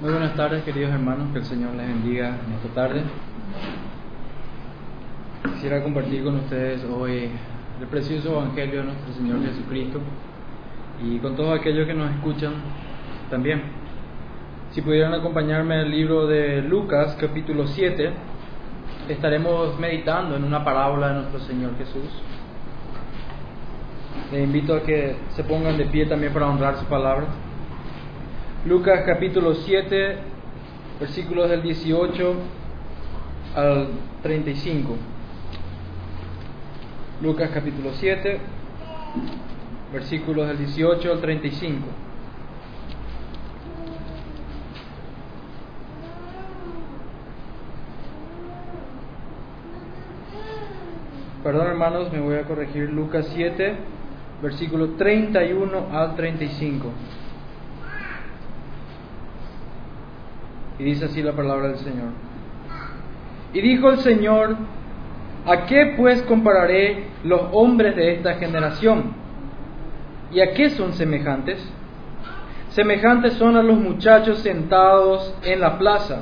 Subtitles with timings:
[0.00, 3.02] Muy buenas tardes, queridos hermanos, que el Señor les bendiga en esta tarde.
[5.54, 7.30] Quisiera compartir con ustedes hoy
[7.80, 9.98] el precioso Evangelio de nuestro Señor Jesucristo
[11.02, 12.52] y con todos aquellos que nos escuchan
[13.28, 13.60] también.
[14.70, 18.12] Si pudieran acompañarme al libro de Lucas, capítulo 7,
[19.08, 22.22] estaremos meditando en una parábola de nuestro Señor Jesús.
[24.30, 27.47] Les invito a que se pongan de pie también para honrar su palabra.
[28.66, 30.16] Lucas capítulo 7,
[30.98, 32.34] versículos del 18
[33.54, 33.88] al
[34.22, 34.96] 35.
[37.22, 38.40] Lucas capítulo 7,
[39.92, 41.86] versículos del 18 al 35.
[51.44, 52.90] Perdón hermanos, me voy a corregir.
[52.90, 53.76] Lucas 7,
[54.42, 56.90] versículo 31 al 35.
[60.78, 62.10] Y dice así la palabra del Señor.
[63.52, 64.56] Y dijo el Señor,
[65.46, 69.12] ¿a qué pues compararé los hombres de esta generación?
[70.30, 71.66] ¿Y a qué son semejantes?
[72.70, 76.20] Semejantes son a los muchachos sentados en la plaza,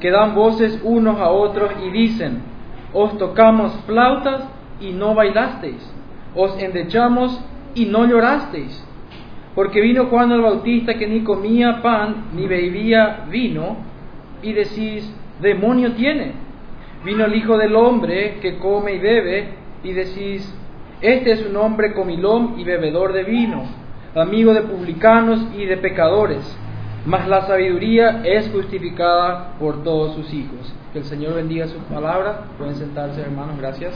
[0.00, 2.40] que dan voces unos a otros y dicen,
[2.92, 4.44] os tocamos flautas
[4.80, 5.92] y no bailasteis,
[6.34, 7.40] os endechamos
[7.74, 8.82] y no llorasteis.
[9.56, 13.78] Porque vino Juan el Bautista que ni comía pan ni bebía vino,
[14.42, 16.32] y decís, demonio tiene.
[17.04, 20.54] Vino el Hijo del Hombre que come y bebe, y decís,
[21.00, 23.64] este es un hombre comilón y bebedor de vino,
[24.14, 26.58] amigo de publicanos y de pecadores.
[27.06, 30.74] Mas la sabiduría es justificada por todos sus hijos.
[30.92, 32.48] Que el Señor bendiga su palabra.
[32.58, 33.56] Pueden sentarse, hermanos.
[33.58, 33.94] Gracias.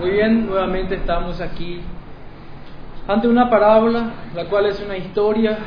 [0.00, 1.82] Muy bien, nuevamente estamos aquí
[3.06, 5.58] ante una parábola, la cual es una historia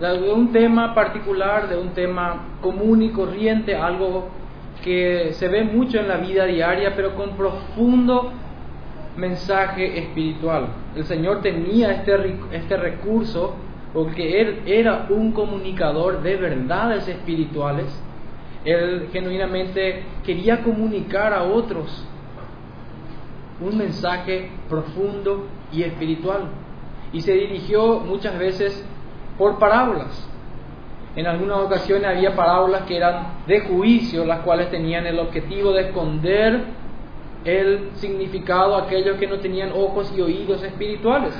[0.00, 4.30] de un tema particular, de un tema común y corriente, algo
[4.82, 8.32] que se ve mucho en la vida diaria, pero con profundo
[9.16, 10.66] mensaje espiritual.
[10.96, 13.54] El Señor tenía este, este recurso
[13.94, 17.86] porque Él era un comunicador de verdades espirituales.
[18.64, 22.08] Él genuinamente quería comunicar a otros
[23.62, 26.48] un mensaje profundo y espiritual.
[27.12, 28.84] Y se dirigió muchas veces
[29.38, 30.28] por parábolas.
[31.14, 35.82] En algunas ocasiones había parábolas que eran de juicio, las cuales tenían el objetivo de
[35.82, 36.64] esconder
[37.44, 41.34] el significado a aquellos que no tenían ojos y oídos espirituales.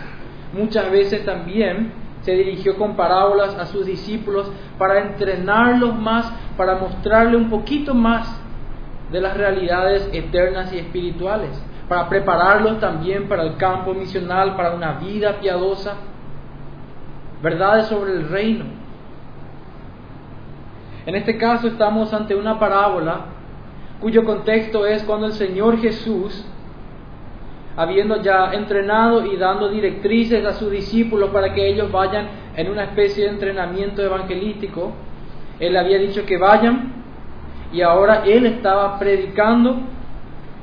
[0.52, 7.36] Muchas veces también se dirigió con parábolas a sus discípulos para entrenarlos más, para mostrarle
[7.36, 8.40] un poquito más
[9.10, 11.50] de las realidades eternas y espirituales
[11.92, 15.96] para prepararlos también para el campo misional, para una vida piadosa,
[17.42, 18.64] verdades sobre el reino.
[21.04, 23.26] En este caso estamos ante una parábola
[24.00, 26.46] cuyo contexto es cuando el Señor Jesús,
[27.76, 32.26] habiendo ya entrenado y dando directrices a sus discípulos para que ellos vayan
[32.56, 34.94] en una especie de entrenamiento evangelístico,
[35.60, 36.90] Él había dicho que vayan
[37.70, 39.76] y ahora Él estaba predicando,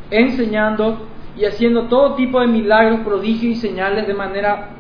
[0.10, 1.06] enseñando
[1.40, 4.72] y haciendo todo tipo de milagros, prodigios y señales de manera,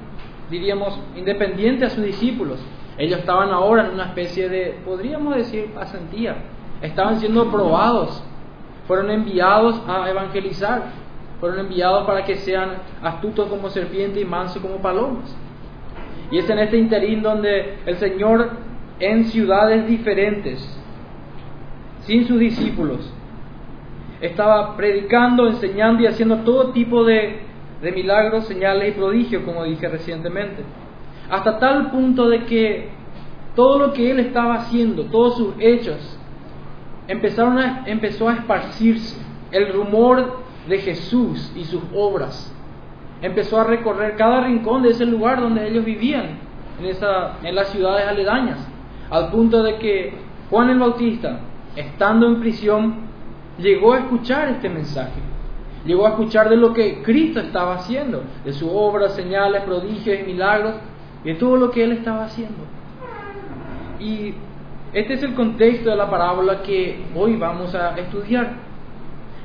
[0.52, 2.60] diríamos, independiente a sus discípulos.
[2.98, 6.36] Ellos estaban ahora en una especie de, podríamos decir, pasantía.
[6.82, 8.22] Estaban siendo probados.
[8.88, 10.84] Fueron enviados a evangelizar.
[11.40, 12.72] Fueron enviados para que sean
[13.02, 15.34] astutos como serpiente y mansos como palomas.
[16.30, 18.50] Y es en este interín donde el Señor
[19.00, 20.60] en ciudades diferentes,
[22.02, 23.14] sin sus discípulos,
[24.22, 27.48] estaba predicando, enseñando y haciendo todo tipo de,
[27.82, 30.64] milagros, señales y prodigios, como dije recientemente.
[31.30, 32.90] Hasta tal punto de que
[33.56, 36.18] todo lo que él estaba haciendo, todos sus hechos,
[37.08, 39.18] empezaron a, empezó a esparcirse.
[39.52, 42.54] El rumor de Jesús y sus obras
[43.22, 46.40] empezó a recorrer cada rincón de ese lugar donde ellos vivían,
[46.80, 48.66] en, esa, en las ciudades aledañas,
[49.10, 50.14] al punto de que
[50.50, 51.40] Juan el Bautista,
[51.76, 53.09] estando en prisión,
[53.62, 55.20] llegó a escuchar este mensaje.
[55.86, 60.24] Llegó a escuchar de lo que Cristo estaba haciendo, de su obra, señales, prodigios y
[60.24, 60.76] milagros,
[61.24, 62.66] de todo lo que Él estaba haciendo.
[64.00, 64.34] Y
[64.94, 68.70] este es el contexto de la parábola que hoy vamos a estudiar.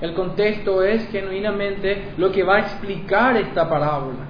[0.00, 4.26] El contexto es genuinamente lo que va a explicar esta parábola,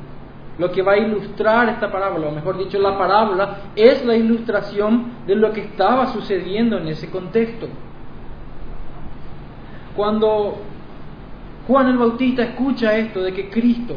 [0.58, 5.24] lo que va a ilustrar esta parábola, o mejor dicho, la parábola es la ilustración
[5.26, 7.66] de lo que estaba sucediendo en ese contexto.
[9.96, 10.56] Cuando
[11.66, 13.96] Juan el Bautista escucha esto de que Cristo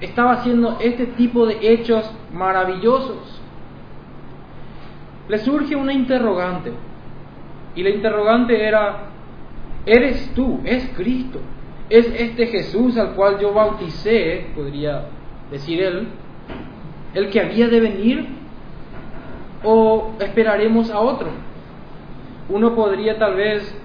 [0.00, 3.40] estaba haciendo este tipo de hechos maravillosos.
[5.28, 6.72] Le surge una interrogante.
[7.74, 9.10] Y la interrogante era,
[9.86, 10.60] ¿eres tú?
[10.64, 11.38] ¿Es Cristo?
[11.88, 15.06] ¿Es este Jesús al cual yo bauticé, podría
[15.50, 16.08] decir él,
[17.14, 18.26] el que había de venir?
[19.62, 21.28] ¿O esperaremos a otro?
[22.48, 23.81] Uno podría tal vez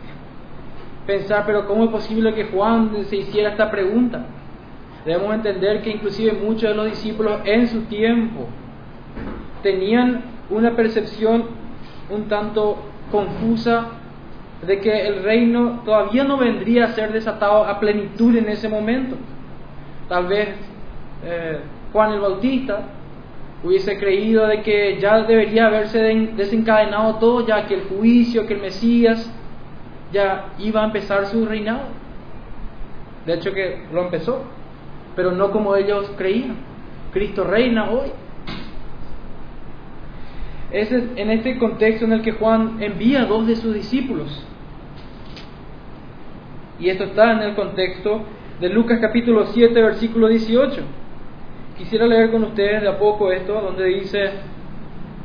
[1.08, 4.26] pensar, pero ¿cómo es posible que Juan se hiciera esta pregunta?
[5.06, 8.48] Debemos entender que inclusive muchos de los discípulos en su tiempo
[9.64, 11.46] tenían una percepción
[12.10, 12.78] un tanto
[13.12, 13.88] confusa
[14.66, 19.16] de que el reino todavía no vendría a ser desatado a plenitud en ese momento.
[20.10, 20.50] Tal vez
[21.24, 21.60] eh,
[21.94, 22.82] Juan el Bautista
[23.64, 26.00] hubiese creído de que ya debería haberse
[26.36, 29.32] desencadenado todo, ya que el juicio, que el Mesías
[30.12, 31.88] ya iba a empezar su reinado.
[33.26, 34.44] De hecho que lo empezó,
[35.16, 36.56] pero no como ellos creían.
[37.12, 38.12] Cristo reina hoy.
[40.72, 44.46] Es en este contexto en el que Juan envía a dos de sus discípulos.
[46.80, 48.22] Y esto está en el contexto
[48.60, 50.82] de Lucas capítulo 7, versículo 18.
[51.78, 54.32] Quisiera leer con ustedes de a poco esto, donde dice,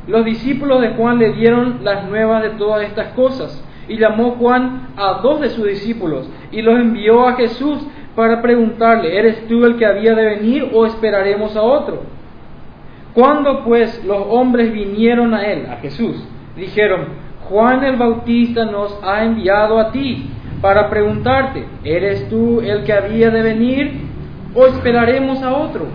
[0.07, 4.89] los discípulos de Juan le dieron las nuevas de todas estas cosas, y llamó Juan
[4.95, 7.79] a dos de sus discípulos, y los envió a Jesús
[8.15, 12.03] para preguntarle, ¿eres tú el que había de venir o esperaremos a otro?
[13.13, 16.23] Cuando pues los hombres vinieron a él, a Jesús,
[16.55, 17.07] dijeron,
[17.49, 20.29] Juan el Bautista nos ha enviado a ti
[20.61, 24.01] para preguntarte, ¿eres tú el que había de venir
[24.55, 25.87] o esperaremos a otro?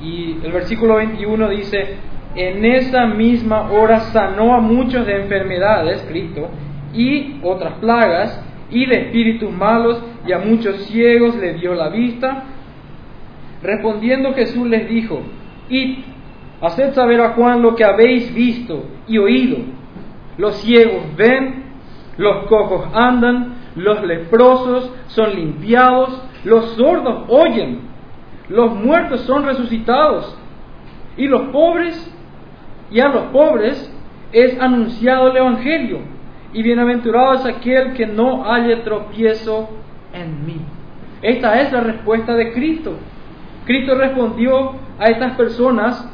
[0.00, 1.96] Y el versículo 21 dice,
[2.34, 6.48] en esa misma hora sanó a muchos de enfermedades, Cristo,
[6.94, 12.44] y otras plagas, y de espíritus malos, y a muchos ciegos le dio la vista,
[13.62, 15.22] Respondiendo Jesús les dijo,
[15.68, 15.98] id,
[16.60, 19.58] haced saber a Juan lo que habéis visto y oído.
[20.36, 21.64] Los ciegos ven,
[22.16, 27.82] los cojos andan, los leprosos son limpiados, los sordos oyen,
[28.48, 30.36] los muertos son resucitados,
[31.16, 32.12] y los pobres,
[32.92, 33.90] y a los pobres
[34.32, 36.00] es anunciado el Evangelio,
[36.52, 39.70] y bienaventurado es aquel que no haya tropiezo
[40.12, 40.60] en mí.
[41.22, 42.96] Esta es la respuesta de Cristo.
[43.64, 46.06] Cristo respondió a estas personas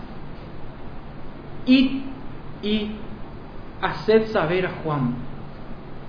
[1.67, 2.03] y,
[2.63, 2.93] y
[3.81, 5.15] haced saber a Juan.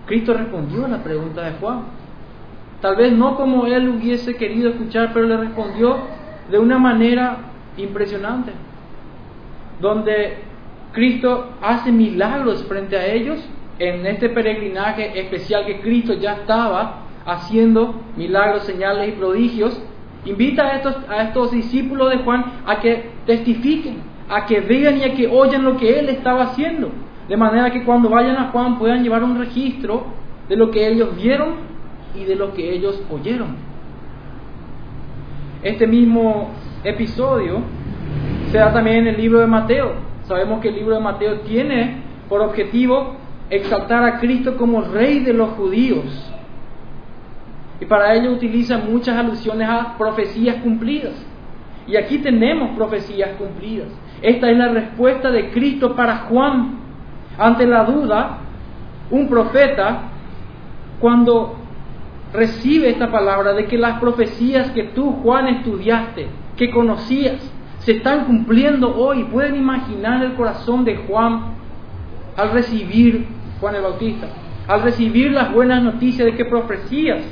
[0.06, 1.84] Cristo respondió a la pregunta de Juan.
[2.82, 5.98] Tal vez no como él hubiese querido escuchar, pero le respondió
[6.52, 7.38] de una manera
[7.78, 8.52] impresionante,
[9.82, 10.49] donde
[10.94, 13.40] Cristo hace milagros frente a ellos
[13.78, 19.82] en este peregrinaje especial que Cristo ya estaba haciendo milagros, señales y prodigios
[20.26, 23.98] Invita a estos, a estos discípulos de Juan a que testifiquen,
[24.30, 26.92] a que vean y a que oyan lo que él estaba haciendo.
[27.28, 30.08] De manera que cuando vayan a Juan puedan llevar un registro
[30.50, 31.56] de lo que ellos vieron
[32.16, 33.56] y de lo que ellos oyeron.
[35.64, 36.52] Este mismo
[36.84, 37.62] episodio
[38.52, 40.09] se da también en el libro de Mateo.
[40.30, 43.16] Sabemos que el libro de Mateo tiene por objetivo
[43.50, 46.06] exaltar a Cristo como rey de los judíos
[47.80, 51.14] y para ello utiliza muchas alusiones a profecías cumplidas.
[51.88, 53.88] Y aquí tenemos profecías cumplidas.
[54.22, 56.78] Esta es la respuesta de Cristo para Juan.
[57.40, 58.38] Ante la duda,
[59.10, 60.12] un profeta,
[61.00, 61.56] cuando
[62.34, 67.52] recibe esta palabra de que las profecías que tú, Juan, estudiaste, que conocías,
[67.90, 71.56] se están cumpliendo hoy, pueden imaginar el corazón de Juan
[72.38, 73.26] al recibir,
[73.60, 74.28] Juan el Bautista,
[74.68, 77.24] al recibir las buenas noticias de que profecías.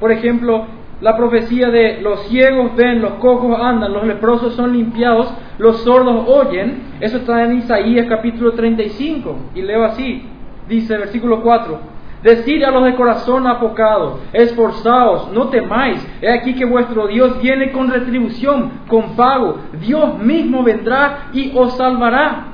[0.00, 0.66] Por ejemplo,
[1.00, 6.26] la profecía de los ciegos ven, los cojos andan, los leprosos son limpiados, los sordos
[6.26, 10.24] oyen, eso está en Isaías capítulo 35, y leo así,
[10.68, 11.78] dice versículo 4,
[12.22, 17.70] Decid a los de corazón apocado, esforzaos, no temáis, he aquí que vuestro Dios viene
[17.70, 22.46] con retribución, con pago, Dios mismo vendrá y os salvará.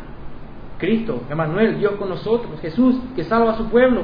[0.76, 4.02] Cristo, Emanuel, Dios con nosotros, Jesús que salva a su pueblo.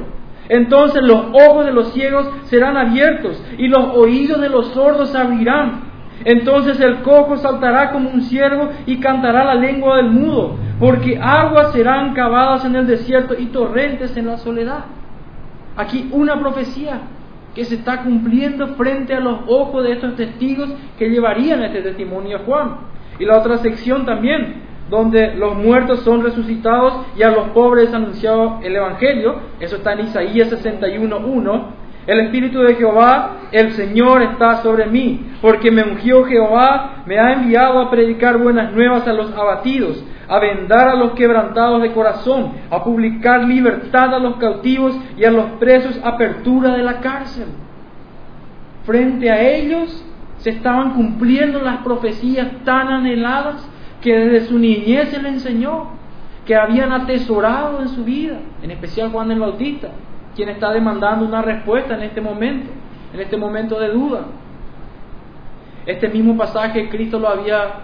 [0.49, 5.17] Entonces los ojos de los ciegos serán abiertos y los oídos de los sordos se
[5.17, 5.91] abrirán.
[6.25, 11.71] Entonces el cojo saltará como un ciervo y cantará la lengua del mudo, porque aguas
[11.71, 14.85] serán cavadas en el desierto y torrentes en la soledad.
[15.77, 17.01] Aquí una profecía
[17.55, 22.37] que se está cumpliendo frente a los ojos de estos testigos que llevarían este testimonio
[22.37, 22.77] a Juan.
[23.19, 28.59] Y la otra sección también, donde los muertos son resucitados y a los pobres anunciado
[28.63, 29.35] el Evangelio.
[29.59, 31.63] Eso está en Isaías 61.1.
[32.07, 37.33] El Espíritu de Jehová, el Señor está sobre mí, porque me ungió Jehová, me ha
[37.33, 42.53] enviado a predicar buenas nuevas a los abatidos, a vendar a los quebrantados de corazón,
[42.69, 47.47] a publicar libertad a los cautivos y a los presos apertura de la cárcel.
[48.83, 50.05] Frente a ellos
[50.37, 53.67] se estaban cumpliendo las profecías tan anheladas
[54.01, 55.99] que desde su niñez se le enseñó,
[56.45, 59.89] que habían atesorado en su vida, en especial Juan el Bautista
[60.35, 62.69] quien está demandando una respuesta en este momento,
[63.13, 64.25] en este momento de duda.
[65.85, 67.81] Este mismo pasaje Cristo lo había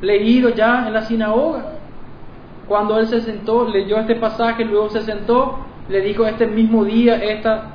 [0.00, 1.73] leído ya en la sinagoga.
[2.68, 7.22] Cuando él se sentó, leyó este pasaje, luego se sentó, le dijo este mismo día,
[7.22, 7.74] esta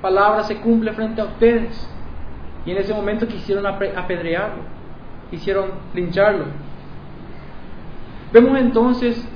[0.00, 1.90] palabra se cumple frente a ustedes.
[2.64, 4.62] Y en ese momento quisieron apedrearlo,
[5.30, 6.44] quisieron lincharlo.
[8.32, 9.26] Vemos entonces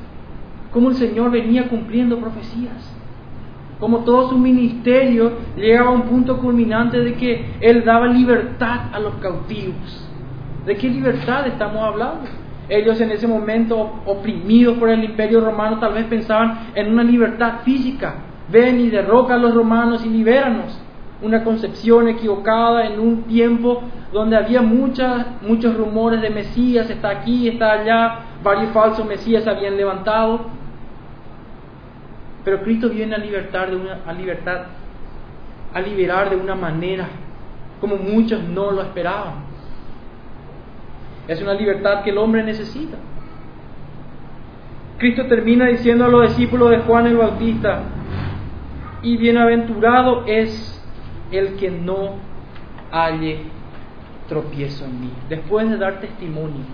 [0.73, 2.93] cómo el Señor venía cumpliendo profecías
[3.83, 9.01] como todo su ministerio llegaba a un punto culminante de que Él daba libertad a
[9.01, 10.09] los cautivos.
[10.65, 12.29] ¿De qué libertad estamos hablando?
[12.73, 17.61] Ellos en ese momento, oprimidos por el imperio romano, tal vez pensaban en una libertad
[17.65, 18.15] física.
[18.49, 20.81] Ven y derroca a los romanos y libéranos.
[21.21, 27.47] Una concepción equivocada en un tiempo donde había muchas, muchos rumores de Mesías, está aquí,
[27.47, 30.47] está allá, varios falsos Mesías habían levantado.
[32.43, 34.63] Pero Cristo viene a libertar de una, a libertad,
[35.75, 37.07] a liberar de una manera
[37.83, 39.52] como muchos no lo esperaban.
[41.29, 42.97] Es una libertad que el hombre necesita.
[44.99, 47.83] Cristo termina diciendo a los discípulos de Juan el Bautista,
[49.03, 50.81] y bienaventurado es
[51.33, 52.17] el que no
[52.93, 53.41] halle
[54.29, 55.11] tropiezo en mí.
[55.29, 56.65] Después de dar testimonio,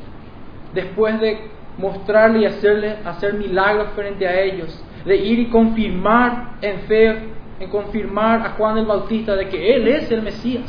[0.74, 1.38] después de
[1.78, 7.18] mostrarle y hacerle hacer milagros frente a ellos, de ir y confirmar en fe,
[7.60, 10.66] en confirmar a Juan el Bautista de que Él es el Mesías.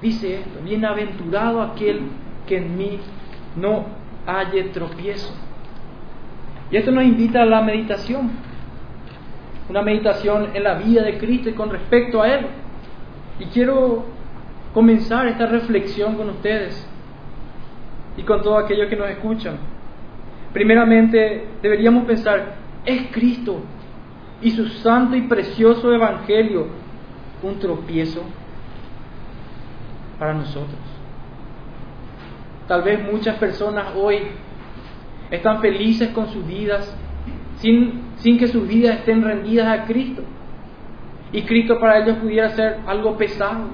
[0.00, 2.00] Dice esto, bienaventurado aquel
[2.46, 2.98] que en mí
[3.56, 3.86] no
[4.26, 5.34] halle tropiezo.
[6.70, 8.30] Y esto nos invita a la meditación,
[9.68, 12.46] una meditación en la vida de Cristo y con respecto a Él.
[13.38, 14.04] Y quiero
[14.74, 16.86] comenzar esta reflexión con ustedes
[18.16, 19.56] y con todos aquellos que nos escuchan.
[20.52, 23.60] Primeramente, deberíamos pensar, ¿es Cristo
[24.42, 26.66] y su santo y precioso Evangelio
[27.42, 28.22] un tropiezo
[30.18, 30.78] para nosotros?
[32.68, 34.22] Tal vez muchas personas hoy
[35.30, 36.96] están felices con sus vidas
[37.58, 40.22] sin, sin que sus vidas estén rendidas a Cristo.
[41.32, 43.66] Y Cristo para ellos pudiera ser algo pesado,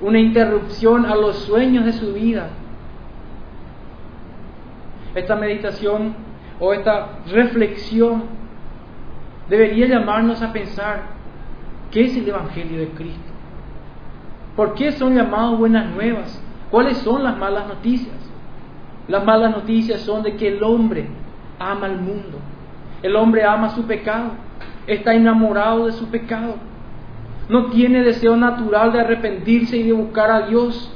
[0.00, 2.50] una interrupción a los sueños de su vida,
[5.14, 6.14] esta meditación
[6.60, 8.24] o esta reflexión
[9.48, 11.04] debería llamarnos a pensar
[11.90, 13.25] qué es el Evangelio de Cristo.
[14.56, 16.42] ¿Por qué son llamados buenas nuevas?
[16.70, 18.14] ¿Cuáles son las malas noticias?
[19.06, 21.06] Las malas noticias son de que el hombre
[21.58, 22.38] ama al mundo.
[23.02, 24.30] El hombre ama su pecado.
[24.86, 26.56] Está enamorado de su pecado.
[27.48, 30.90] No tiene deseo natural de arrepentirse y de buscar a Dios.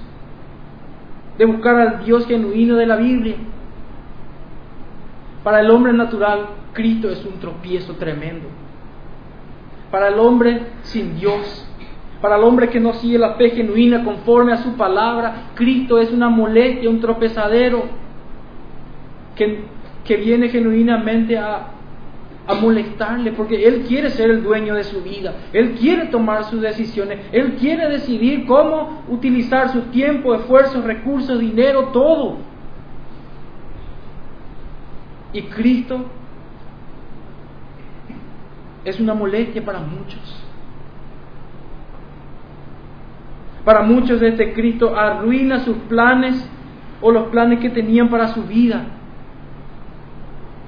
[1.38, 3.36] De buscar al Dios genuino de la Biblia.
[5.44, 8.48] Para el hombre natural, Cristo es un tropiezo tremendo.
[9.90, 11.69] Para el hombre sin Dios,
[12.20, 16.10] para el hombre que no sigue la fe genuina conforme a su palabra, Cristo es
[16.10, 17.84] una molestia, un tropezadero
[19.34, 19.64] que,
[20.04, 21.68] que viene genuinamente a,
[22.46, 26.60] a molestarle, porque Él quiere ser el dueño de su vida, Él quiere tomar sus
[26.60, 32.38] decisiones, Él quiere decidir cómo utilizar su tiempo, esfuerzos, recursos, dinero, todo.
[35.32, 36.06] Y Cristo
[38.84, 40.39] es una molestia para muchos.
[43.64, 46.48] Para muchos este Cristo arruina sus planes
[47.00, 48.86] o los planes que tenían para su vida.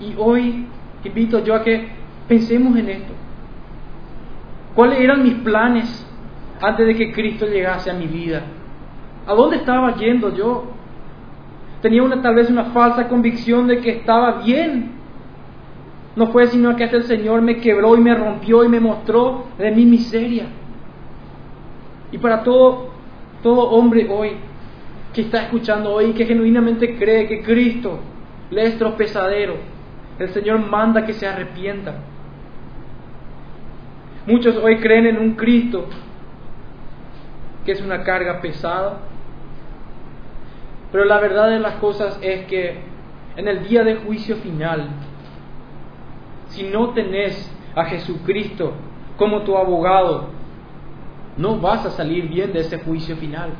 [0.01, 0.67] Y hoy
[1.05, 1.89] invito yo a que
[2.29, 3.13] pensemos en esto.
[4.75, 6.07] ¿Cuáles eran mis planes
[6.61, 8.43] antes de que Cristo llegase a mi vida?
[9.27, 10.73] ¿A dónde estaba yendo yo?
[11.83, 14.93] tenía una, tal vez una falsa convicción de que estaba bien.
[16.15, 19.47] No fue sino que hasta el Señor me quebró y me rompió y me mostró
[19.59, 20.47] de mi miseria.
[22.13, 22.91] Y para todo,
[23.43, 24.37] todo hombre hoy
[25.13, 27.99] que está escuchando hoy, que genuinamente cree que Cristo
[28.51, 29.57] le es tropezadero,
[30.19, 31.95] el Señor manda que se arrepienta.
[34.27, 35.87] Muchos hoy creen en un Cristo
[37.65, 38.99] que es una carga pesada,
[40.91, 42.81] pero la verdad de las cosas es que
[43.37, 44.89] en el día de juicio final,
[46.49, 48.75] si no tenés a Jesucristo
[49.17, 50.29] como tu abogado,
[51.37, 53.51] no vas a salir bien de ese juicio final,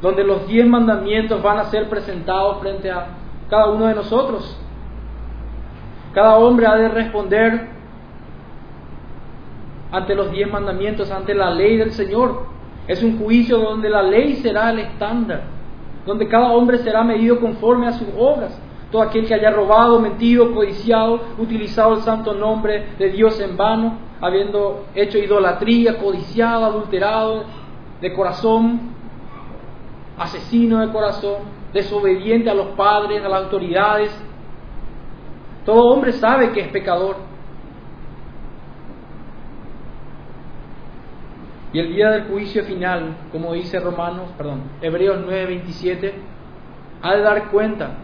[0.00, 3.06] donde los diez mandamientos van a ser presentados frente a
[3.48, 4.58] cada uno de nosotros.
[6.14, 7.68] Cada hombre ha de responder
[9.90, 12.46] ante los diez mandamientos, ante la ley del Señor.
[12.86, 15.42] Es un juicio donde la ley será el estándar,
[16.06, 18.58] donde cada hombre será medido conforme a sus obras.
[18.90, 23.96] Todo aquel que haya robado, mentido, codiciado, utilizado el santo nombre de Dios en vano,
[24.22, 27.44] habiendo hecho idolatría, codiciado, adulterado
[28.00, 28.92] de corazón,
[30.16, 34.16] asesino de corazón, desobediente a los padres, a las autoridades.
[35.66, 37.16] Todo hombre sabe que es pecador.
[41.72, 46.12] Y el día del juicio final, como dice Romanos, perdón, Hebreos 9:27,
[47.02, 47.96] ha de dar cuenta,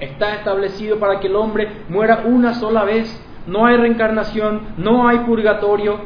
[0.00, 3.24] está establecido para que el hombre muera una sola vez.
[3.48, 5.98] No hay reencarnación, no hay purgatorio.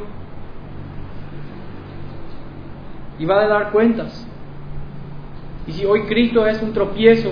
[3.19, 4.25] Y va a dar cuentas.
[5.67, 7.31] Y si hoy Cristo es un tropiezo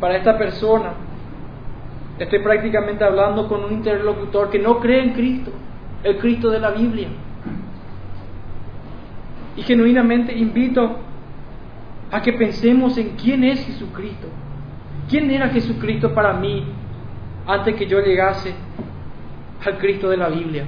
[0.00, 0.94] para esta persona,
[2.18, 5.52] estoy prácticamente hablando con un interlocutor que no cree en Cristo,
[6.02, 7.08] el Cristo de la Biblia.
[9.56, 11.00] Y genuinamente invito
[12.10, 14.28] a que pensemos en quién es Jesucristo.
[15.10, 16.64] ¿Quién era Jesucristo para mí
[17.48, 18.54] antes que yo llegase
[19.66, 20.66] al Cristo de la Biblia?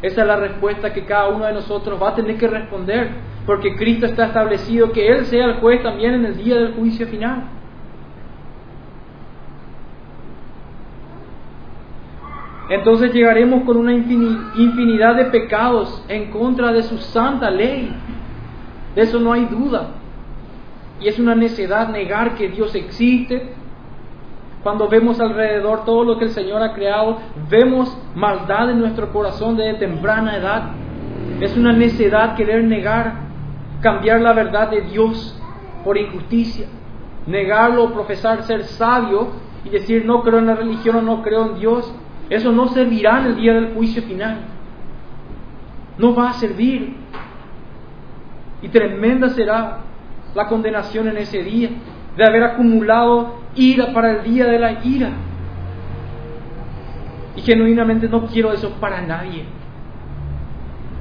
[0.00, 3.10] Esa es la respuesta que cada uno de nosotros va a tener que responder,
[3.44, 7.08] porque Cristo está establecido que Él sea el juez también en el día del juicio
[7.08, 7.58] final.
[12.68, 17.90] entonces llegaremos con una infinidad de pecados en contra de su santa ley.
[18.94, 19.88] De eso no hay duda.
[21.00, 23.54] Y es una necedad negar que Dios existe.
[24.62, 29.56] Cuando vemos alrededor todo lo que el Señor ha creado, vemos maldad en nuestro corazón
[29.56, 30.70] desde temprana edad.
[31.40, 33.14] Es una necedad querer negar,
[33.80, 35.40] cambiar la verdad de Dios
[35.84, 36.66] por injusticia.
[37.26, 39.28] Negarlo, profesar ser sabio
[39.64, 41.94] y decir no creo en la religión o no creo en Dios
[42.30, 44.38] eso no servirá en el día del juicio final.
[45.96, 46.94] No va a servir.
[48.60, 49.78] Y tremenda será
[50.34, 51.70] la condenación en ese día
[52.16, 55.10] de haber acumulado ira para el día de la ira.
[57.36, 59.44] Y genuinamente no quiero eso para nadie.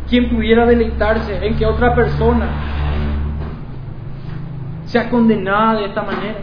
[0.10, 2.48] Quien pudiera deleitarse en que otra persona
[4.86, 6.40] sea condenada de esta manera.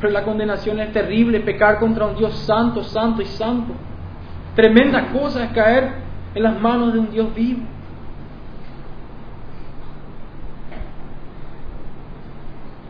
[0.00, 3.74] Pero la condenación es terrible, pecar contra un Dios santo, santo y santo.
[4.54, 5.92] Tremenda cosa es caer
[6.34, 7.60] en las manos de un Dios vivo.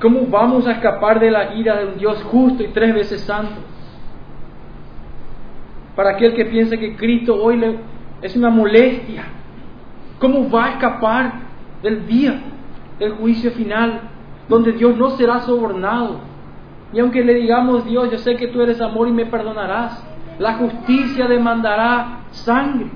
[0.00, 3.60] ¿Cómo vamos a escapar de la ira de un Dios justo y tres veces santo?
[5.94, 7.78] Para aquel que piensa que Cristo hoy le,
[8.22, 9.24] es una molestia,
[10.18, 11.32] ¿cómo va a escapar
[11.82, 12.40] del día
[12.98, 14.00] del juicio final,
[14.48, 16.20] donde Dios no será sobornado?
[16.94, 20.02] Y aunque le digamos, Dios, yo sé que tú eres amor y me perdonarás,
[20.38, 22.90] la justicia demandará sangre.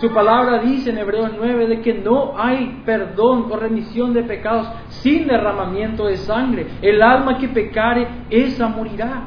[0.00, 4.68] Su palabra dice en Hebreos 9 de que no hay perdón o remisión de pecados
[4.88, 6.66] sin derramamiento de sangre.
[6.82, 9.22] El alma que pecare, esa morirá.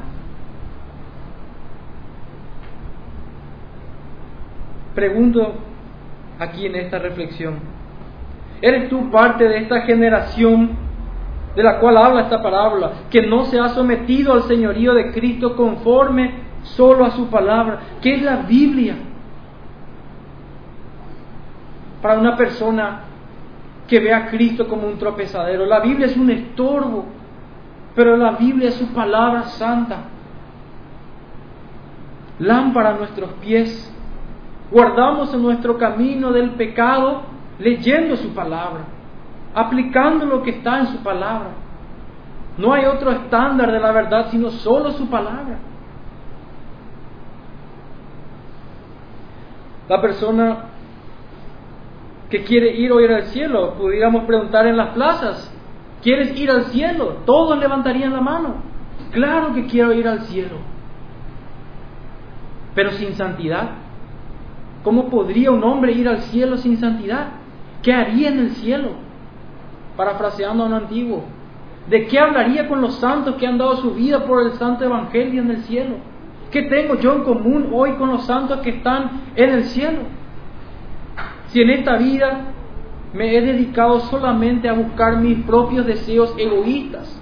[4.94, 5.54] Pregunto
[6.38, 7.56] aquí en esta reflexión,
[8.60, 10.70] ¿eres tú parte de esta generación
[11.54, 15.54] de la cual habla esta parábola, que no se ha sometido al señorío de Cristo
[15.54, 18.96] conforme solo a su palabra, que es la Biblia.
[22.02, 23.00] Para una persona
[23.88, 27.06] que ve a Cristo como un tropezadero, la Biblia es un estorbo,
[27.94, 29.98] pero la Biblia es su palabra santa.
[32.40, 33.88] Lámpara a nuestros pies.
[34.70, 37.22] Guardamos en nuestro camino del pecado
[37.58, 38.80] leyendo su palabra
[39.54, 41.50] aplicando lo que está en su palabra.
[42.58, 45.58] No hay otro estándar de la verdad sino solo su palabra.
[49.88, 50.56] La persona
[52.32, 55.54] que quiere ir ir al cielo, pudiéramos preguntar en las plazas,
[56.02, 57.18] ¿quieres ir al cielo?
[57.26, 58.54] Todos levantarían la mano.
[59.10, 60.56] Claro que quiero ir al cielo.
[62.74, 63.72] Pero sin santidad.
[64.82, 67.32] ¿Cómo podría un hombre ir al cielo sin santidad?
[67.82, 68.92] ¿Qué haría en el cielo?
[69.94, 71.24] parafraseando a un antiguo.
[71.90, 75.42] ¿De qué hablaría con los santos que han dado su vida por el santo evangelio
[75.42, 75.96] en el cielo?
[76.50, 80.21] ¿Qué tengo yo en común hoy con los santos que están en el cielo?
[81.52, 82.46] Si en esta vida
[83.12, 87.20] me he dedicado solamente a buscar mis propios deseos egoístas,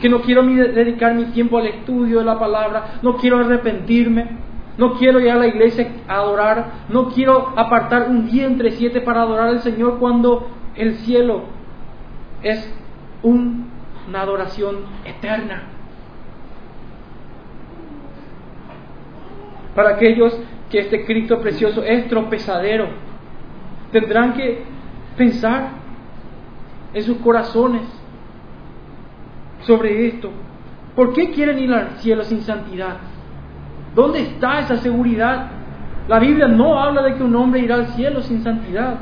[0.00, 4.38] que no quiero dedicar mi tiempo al estudio de la palabra, no quiero arrepentirme,
[4.76, 9.00] no quiero ir a la iglesia a adorar, no quiero apartar un día entre siete
[9.00, 11.44] para adorar al Señor cuando el cielo
[12.42, 12.74] es
[13.22, 15.62] una adoración eterna.
[19.76, 20.36] Para aquellos
[20.70, 23.13] que este Cristo precioso es tropezadero,
[23.94, 24.64] tendrán que
[25.16, 25.68] pensar
[26.92, 27.82] en sus corazones
[29.60, 30.32] sobre esto.
[30.96, 32.96] ¿Por qué quieren ir al cielo sin santidad?
[33.94, 35.46] ¿Dónde está esa seguridad?
[36.08, 38.96] La Biblia no habla de que un hombre irá al cielo sin santidad.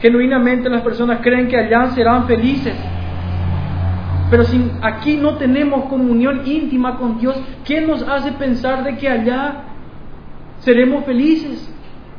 [0.00, 2.74] Genuinamente las personas creen que allá serán felices.
[4.28, 9.08] Pero si aquí no tenemos comunión íntima con Dios, ¿qué nos hace pensar de que
[9.08, 9.62] allá
[10.58, 11.72] seremos felices?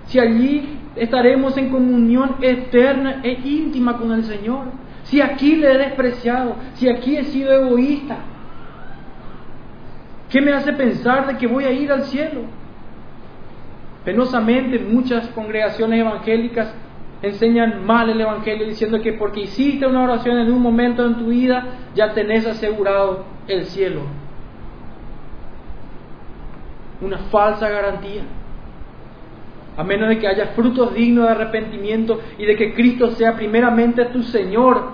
[0.08, 4.66] Si allí estaremos en comunión eterna e íntima con el Señor.
[5.04, 8.18] Si aquí le he despreciado, si aquí he sido egoísta,
[10.30, 12.42] ¿Qué me hace pensar de que voy a ir al cielo?
[14.04, 16.74] Penosamente muchas congregaciones evangélicas
[17.22, 21.28] enseñan mal el Evangelio diciendo que porque hiciste una oración en un momento en tu
[21.28, 21.66] vida
[21.96, 24.02] ya tenés asegurado el cielo.
[27.02, 28.24] Una falsa garantía.
[29.78, 34.06] A menos de que haya frutos dignos de arrepentimiento y de que Cristo sea primeramente
[34.06, 34.90] tu Señor,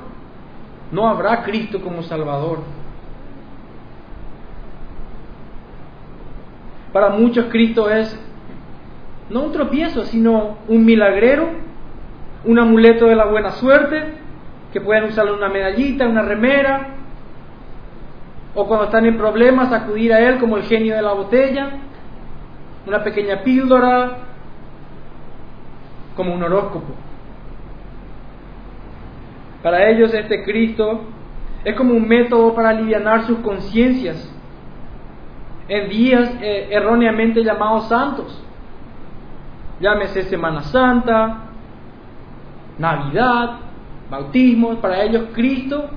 [0.92, 2.60] no habrá Cristo como Salvador.
[6.92, 8.20] Para muchos Cristo es
[9.30, 11.50] no un tropiezo, sino un milagrero,
[12.46, 14.16] un amuleto de la buena suerte,
[14.72, 16.90] que pueden usarle una medallita, una remera,
[18.54, 21.70] o cuando están en problemas acudir a Él como el genio de la botella,
[22.86, 24.18] una pequeña píldora,
[26.16, 26.94] como un horóscopo.
[29.62, 31.02] Para ellos este Cristo
[31.64, 34.30] es como un método para aliviar sus conciencias
[35.70, 38.44] en días eh, erróneamente llamados santos.
[39.80, 41.46] Llámese Semana Santa,
[42.78, 43.60] Navidad,
[44.10, 44.76] bautismo.
[44.76, 45.90] Para ellos Cristo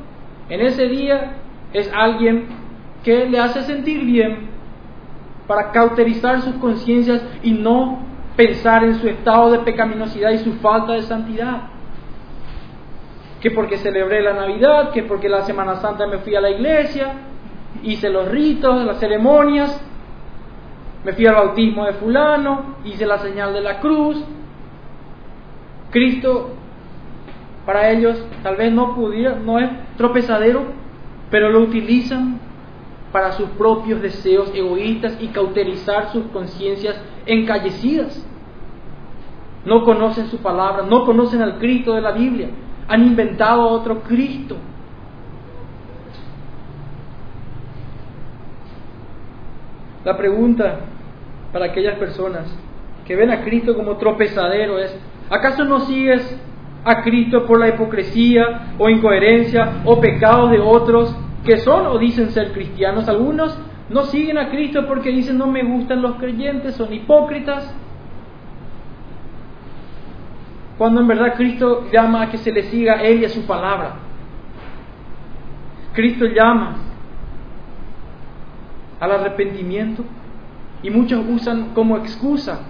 [0.48, 1.32] en ese día
[1.72, 2.46] es alguien
[3.02, 4.48] que le hace sentir bien
[5.46, 7.98] para cauterizar sus conciencias y no
[8.36, 11.62] pensar en su estado de pecaminosidad y su falta de santidad.
[13.40, 17.12] Que porque celebré la Navidad, que porque la Semana Santa me fui a la iglesia,
[17.82, 19.80] hice los ritos, las ceremonias,
[21.04, 24.24] me fui al bautismo de fulano, hice la señal de la cruz.
[25.90, 26.50] Cristo
[27.64, 30.66] para ellos tal vez no pudiera, no es tropezadero,
[31.30, 32.40] pero lo utilizan
[33.16, 38.22] para sus propios deseos egoístas y cauterizar sus conciencias encallecidas.
[39.64, 42.50] No conocen su palabra, no conocen al Cristo de la Biblia,
[42.86, 44.58] han inventado otro Cristo.
[50.04, 50.80] La pregunta
[51.54, 52.54] para aquellas personas
[53.06, 54.94] que ven a Cristo como tropezadero es,
[55.30, 56.38] ¿acaso no sigues
[56.84, 62.30] a Cristo por la hipocresía o incoherencia o pecados de otros que son o dicen
[62.30, 63.08] ser cristianos?
[63.08, 63.56] Algunos
[63.88, 67.72] no siguen a Cristo porque dicen no me gustan los creyentes, son hipócritas.
[70.76, 73.46] Cuando en verdad Cristo llama a que se le siga a Él y a su
[73.46, 73.94] palabra.
[75.94, 76.76] Cristo llama
[79.00, 80.04] al arrepentimiento
[80.82, 82.60] y muchos usan como excusa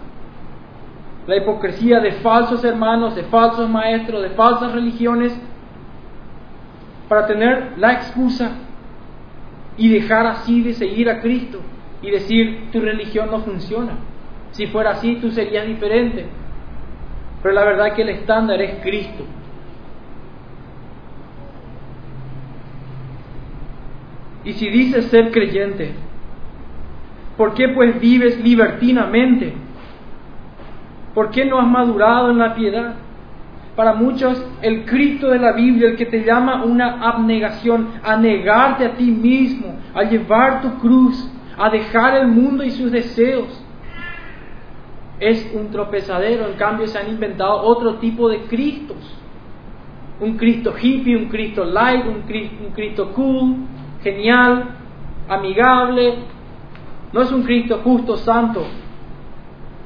[1.26, 5.36] la hipocresía de falsos hermanos, de falsos maestros, de falsas religiones,
[7.08, 8.52] para tener la excusa
[9.76, 11.60] y dejar así de seguir a Cristo
[12.02, 13.94] y decir tu religión no funciona.
[14.52, 16.26] Si fuera así, tú serías diferente.
[17.42, 19.24] Pero la verdad es que el estándar es Cristo.
[24.44, 25.94] Y si dices ser creyente,
[27.36, 29.52] ¿Por qué pues vives libertinamente?
[31.14, 32.94] ¿Por qué no has madurado en la piedad?
[33.76, 38.86] Para muchos, el Cristo de la Biblia, el que te llama una abnegación, a negarte
[38.86, 43.62] a ti mismo, a llevar tu cruz, a dejar el mundo y sus deseos,
[45.20, 46.48] es un tropezadero.
[46.48, 49.14] En cambio, se han inventado otro tipo de Cristos.
[50.20, 53.56] Un Cristo hippie, un Cristo light, un Cristo, un Cristo cool,
[54.02, 54.70] genial,
[55.28, 56.14] amigable,
[57.12, 58.64] no es un Cristo justo, santo.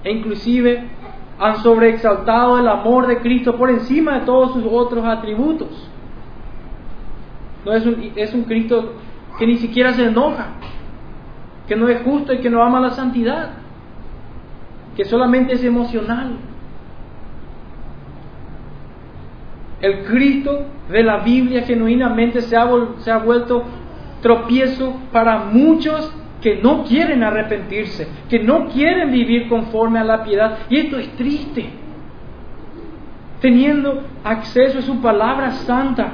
[0.04, 0.84] E inclusive
[1.40, 5.68] han sobreexaltado el amor de Cristo por encima de todos sus otros atributos.
[7.64, 8.92] No es un, Cristo
[9.38, 10.48] que ni siquiera se enoja,
[11.66, 13.52] que no es justo y que no ama la santidad,
[14.94, 16.36] que solamente es emocional.
[19.80, 23.64] El Cristo de la Biblia genuinamente se ha vuelto
[24.20, 30.58] tropiezo para muchos que no quieren arrepentirse, que no quieren vivir conforme a la piedad.
[30.68, 31.66] Y esto es triste.
[33.40, 36.12] Teniendo acceso a su palabra santa,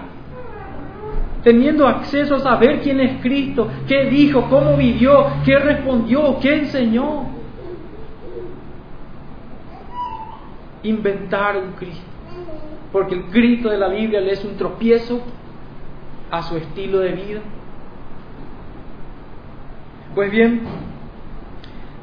[1.42, 7.26] teniendo acceso a saber quién es Cristo, qué dijo, cómo vivió, qué respondió, qué enseñó.
[10.82, 12.04] Inventar un Cristo.
[12.92, 15.20] Porque el Cristo de la Biblia le es un tropiezo
[16.30, 17.40] a su estilo de vida.
[20.16, 20.62] Pues bien,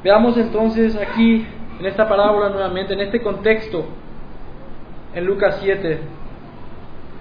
[0.04, 1.44] veamos entonces aquí
[1.80, 3.86] en esta parábola nuevamente, en este contexto,
[5.16, 5.98] en Lucas 7.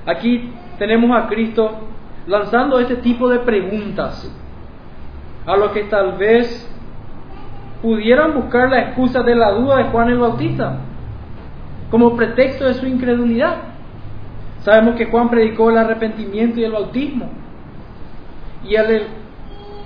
[0.06, 1.72] Aquí tenemos a Cristo
[2.28, 4.32] lanzando este tipo de preguntas
[5.48, 6.72] a los que tal vez
[7.82, 10.78] pudieran buscar la excusa de la duda de Juan el Bautista
[11.90, 13.56] como pretexto de su incredulidad.
[14.60, 17.32] Sabemos que Juan predicó el arrepentimiento y el bautismo.
[18.64, 19.23] Y al,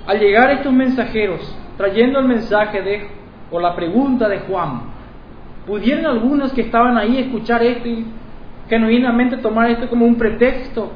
[0.08, 3.08] al llegar estos mensajeros trayendo el mensaje de
[3.50, 4.80] o la pregunta de Juan,
[5.66, 8.06] pudieron algunos que estaban ahí escuchar esto y
[8.70, 10.90] genuinamente tomar esto como un pretexto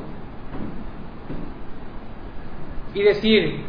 [2.95, 3.61] y decir,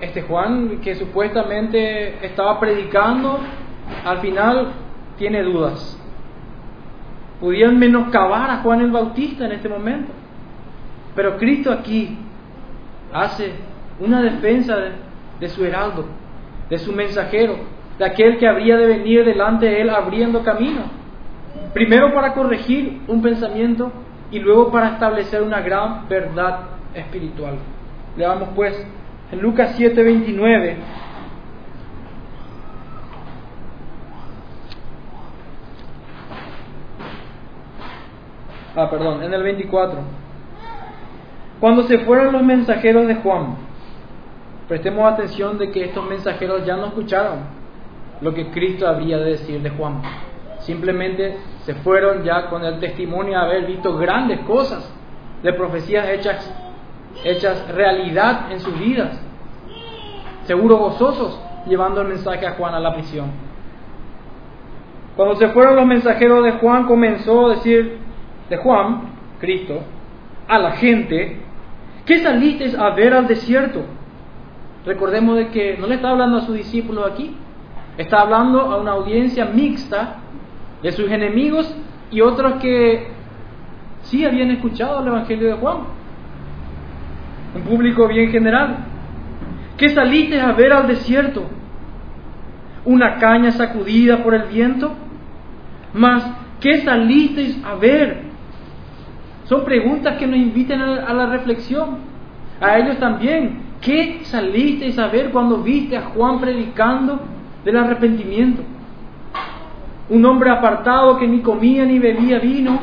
[0.00, 3.38] este Juan que supuestamente estaba predicando,
[4.04, 4.72] al final
[5.18, 5.98] tiene dudas.
[7.38, 10.10] Pudieran menoscabar a Juan el Bautista en este momento.
[11.14, 12.16] Pero Cristo aquí
[13.12, 13.52] hace
[14.00, 14.76] una defensa
[15.38, 16.06] de, su heraldo,
[16.68, 17.56] de su mensajero,
[17.98, 20.82] de aquel que habría de venir delante de él abriendo camino.
[21.74, 23.92] Primero para corregir un pensamiento
[24.30, 26.60] y luego para establecer una gran verdad
[26.94, 27.56] espiritual.
[28.16, 28.86] Leamos pues
[29.30, 30.76] en Lucas 7:29.
[38.74, 40.21] Ah, perdón, en el 24.
[41.62, 43.54] Cuando se fueron los mensajeros de Juan,
[44.66, 47.38] prestemos atención de que estos mensajeros ya no escucharon
[48.20, 50.02] lo que Cristo había de decir de Juan.
[50.58, 54.92] Simplemente se fueron ya con el testimonio de haber visto grandes cosas
[55.44, 56.52] de profecías hechas
[57.22, 59.22] hechas realidad en sus vidas.
[60.46, 63.30] Seguro gozosos llevando el mensaje a Juan a la prisión.
[65.14, 67.98] Cuando se fueron los mensajeros de Juan, comenzó a decir
[68.50, 69.02] de Juan,
[69.38, 69.78] Cristo,
[70.48, 71.51] a la gente,
[72.06, 73.84] ¿qué salisteis a ver al desierto?
[74.84, 77.34] Recordemos de que no le está hablando a sus discípulos aquí,
[77.96, 80.16] está hablando a una audiencia mixta
[80.82, 81.72] de sus enemigos
[82.10, 83.08] y otros que
[84.02, 86.02] sí habían escuchado el Evangelio de Juan
[87.54, 88.78] un público bien general.
[89.76, 91.44] ¿Qué saliste a ver al desierto?
[92.84, 94.92] ¿Una caña sacudida por el viento?
[95.92, 96.24] Mas,
[96.60, 98.31] ¿qué salisteis a ver?
[99.52, 101.98] Son preguntas que nos inviten a la reflexión.
[102.58, 103.60] A ellos también.
[103.82, 107.20] ¿Qué salisteis a ver cuando viste a Juan predicando
[107.62, 108.62] del arrepentimiento?
[110.08, 112.80] Un hombre apartado que ni comía ni bebía vino,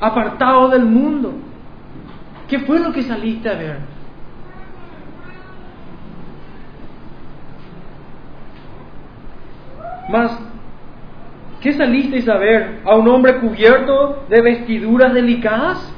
[0.00, 1.34] apartado del mundo
[2.48, 3.78] ¿Qué fue lo que saliste a ver?
[10.08, 10.49] Más,
[11.60, 12.80] ¿qué salisteis a ver?
[12.84, 15.94] ¿A un hombre cubierto de vestiduras delicadas?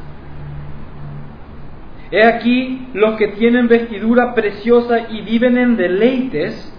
[2.10, 6.70] He aquí los que tienen vestidura preciosa y viven en deleites,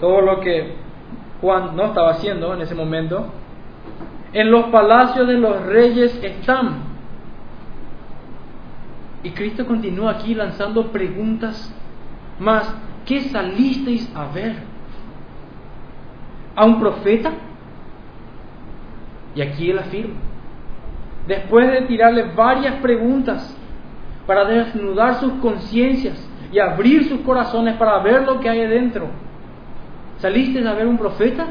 [0.00, 0.74] todo lo que
[1.40, 3.32] Juan no estaba haciendo en ese momento,
[4.32, 6.82] en los palacios de los reyes están.
[9.22, 11.72] Y Cristo continúa aquí lanzando preguntas
[12.40, 12.74] más.
[13.06, 14.56] ¿Qué salisteis a ver?
[16.56, 17.32] ¿A un profeta?
[19.34, 20.14] Y aquí él afirma.
[21.26, 23.56] Después de tirarle varias preguntas
[24.26, 29.08] para desnudar sus conciencias y abrir sus corazones para ver lo que hay adentro,
[30.18, 31.46] ¿saliste a ver un profeta?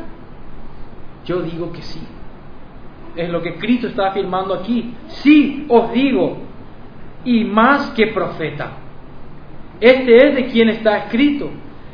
[1.26, 2.02] Yo digo que sí.
[3.16, 4.94] Es lo que Cristo está afirmando aquí.
[5.08, 6.38] Sí, os digo,
[7.26, 8.72] y más que profeta.
[9.80, 11.50] Este es de quien está escrito.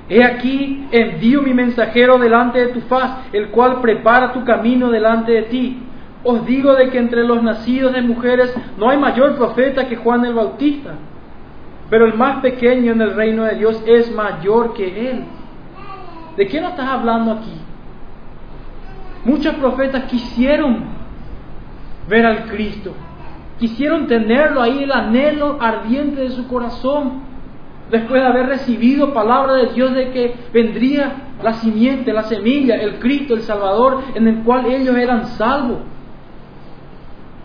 [0.10, 5.32] He aquí envío mi mensajero delante de tu faz, el cual prepara tu camino delante
[5.32, 5.84] de ti.
[6.24, 10.26] Os digo de que entre los nacidos de mujeres no hay mayor profeta que Juan
[10.26, 10.96] el Bautista,
[11.90, 15.24] pero el más pequeño en el reino de Dios es mayor que él.
[16.36, 17.54] ¿De qué no estás hablando aquí?
[19.26, 20.86] Muchos profetas quisieron
[22.08, 22.94] ver al Cristo,
[23.60, 27.24] Quisieron tenerlo ahí, el anhelo ardiente de su corazón,
[27.90, 33.00] después de haber recibido palabra de Dios de que vendría la simiente, la semilla, el
[33.00, 35.80] Cristo, el Salvador, en el cual ellos eran salvos.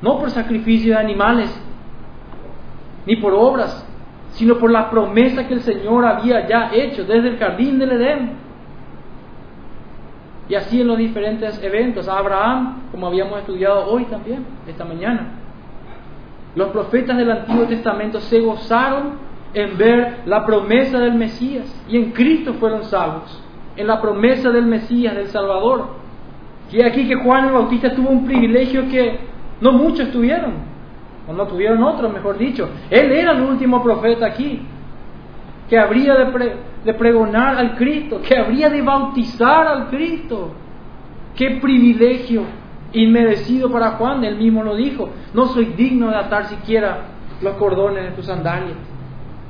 [0.02, 1.50] No por sacrificio de animales,
[3.06, 3.86] ni por obras,
[4.32, 8.32] sino por la promesa que el Señor había ya hecho desde el jardín del Edén.
[10.48, 12.06] Y así en los diferentes eventos.
[12.06, 15.28] Abraham, como habíamos estudiado hoy también, esta mañana.
[16.54, 19.14] Los profetas del Antiguo Testamento se gozaron
[19.54, 23.42] en ver la promesa del Mesías y en Cristo fueron salvos,
[23.76, 25.86] en la promesa del Mesías, del Salvador.
[26.72, 29.18] Y aquí que Juan el Bautista tuvo un privilegio que
[29.60, 30.54] no muchos tuvieron,
[31.28, 32.68] o no tuvieron otros, mejor dicho.
[32.90, 34.60] Él era el último profeta aquí,
[35.68, 40.52] que habría de, pregonar al Cristo, que habría de bautizar al Cristo.
[41.34, 42.42] ¡Qué privilegio!
[42.94, 47.08] inmerecido para Juan, él mismo lo dijo, no soy digno de atar siquiera
[47.42, 48.76] los cordones de tus sandalias.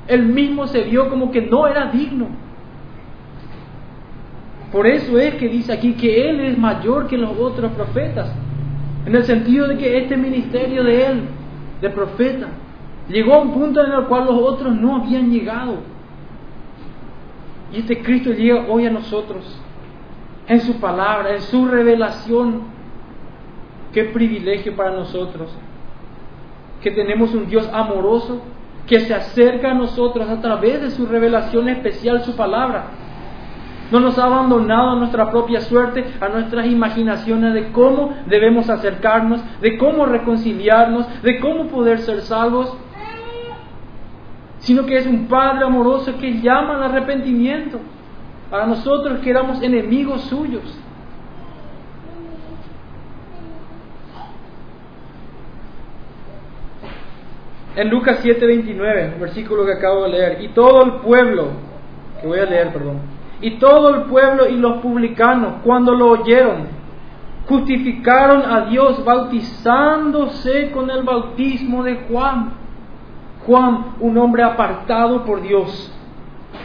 [0.08, 2.28] Él mismo se vio como que no era digno.
[4.72, 8.30] Por eso es que dice aquí que Él es mayor que los otros profetas,
[9.06, 11.22] en el sentido de que este ministerio de Él,
[11.80, 12.48] de profeta,
[13.08, 15.76] llegó a un punto en el cual los otros no habían llegado.
[17.72, 19.60] Y este Cristo llega hoy a nosotros,
[20.48, 22.74] en su palabra, en su revelación,
[23.94, 25.48] Qué privilegio para nosotros
[26.82, 28.42] que tenemos un Dios amoroso
[28.86, 32.84] que se acerca a nosotros a través de su revelación especial, su palabra.
[33.90, 39.40] No nos ha abandonado a nuestra propia suerte, a nuestras imaginaciones de cómo debemos acercarnos,
[39.60, 42.76] de cómo reconciliarnos, de cómo poder ser salvos,
[44.58, 47.78] sino que es un Padre amoroso que llama al arrepentimiento
[48.50, 50.78] para nosotros que éramos enemigos suyos.
[57.76, 61.48] En Lucas 7:29, versículo que acabo de leer, y todo el pueblo,
[62.20, 62.98] que voy a leer, perdón,
[63.40, 66.68] y todo el pueblo y los publicanos, cuando lo oyeron,
[67.48, 72.54] justificaron a Dios bautizándose con el bautismo de Juan.
[73.46, 75.92] Juan, un hombre apartado por Dios,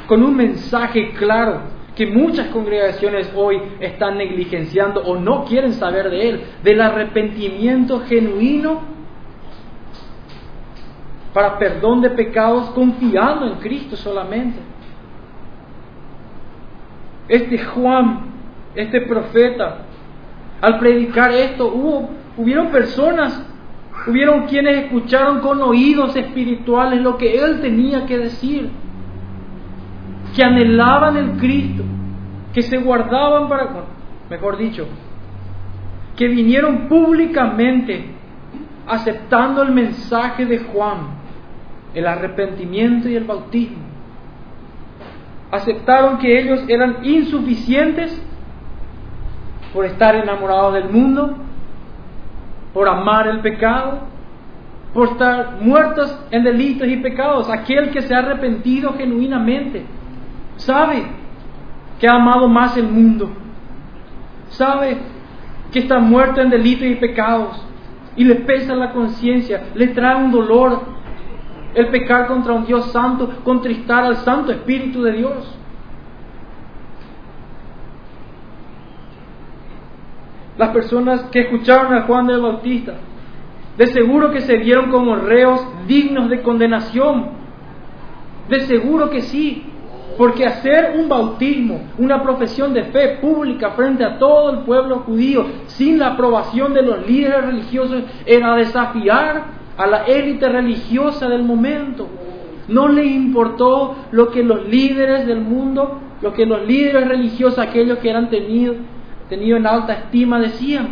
[0.08, 6.30] con un mensaje claro que muchas congregaciones hoy están negligenciando o no quieren saber de
[6.30, 8.99] él, del arrepentimiento genuino
[11.34, 14.60] para perdón de pecados confiando en Cristo solamente.
[17.28, 18.22] Este Juan,
[18.74, 19.80] este profeta,
[20.62, 23.46] al predicar esto, hubo, hubieron personas,
[24.08, 28.72] hubieron quienes escucharon con oídos espirituales lo que él tenía que decir,
[30.36, 31.84] que anhelaban el Cristo,
[32.54, 33.70] que se guardaban para,
[34.30, 34.88] mejor dicho,
[36.16, 38.16] que vinieron públicamente
[38.88, 41.19] aceptando el mensaje de Juan
[41.94, 43.90] el arrepentimiento y el bautismo.
[45.52, 48.22] Aceptaron que ellos eran insuficientes
[49.74, 51.36] por estar enamorados del mundo,
[52.74, 54.00] por amar el pecado,
[54.94, 57.50] por estar muertos en delitos y pecados.
[57.50, 59.86] Aquel que se ha arrepentido genuinamente
[60.58, 61.04] sabe
[62.00, 63.30] que ha amado más el mundo,
[64.50, 64.98] sabe
[65.72, 67.66] que está muerto en delitos y pecados
[68.16, 70.99] y le pesa la conciencia, le trae un dolor
[71.76, 75.56] el pecar contra un Dios santo, contristar al Santo Espíritu de Dios.
[80.58, 82.96] Las personas que escucharon a Juan el Bautista,
[83.78, 87.40] de seguro que se vieron como reos dignos de condenación.
[88.50, 89.64] De seguro que sí,
[90.18, 95.46] porque hacer un bautismo, una profesión de fe pública frente a todo el pueblo judío,
[95.68, 102.08] sin la aprobación de los líderes religiosos, era desafiar a la élite religiosa del momento.
[102.68, 107.98] No le importó lo que los líderes del mundo, lo que los líderes religiosos, aquellos
[108.00, 108.76] que eran tenidos
[109.30, 110.90] tenido en alta estima, decían,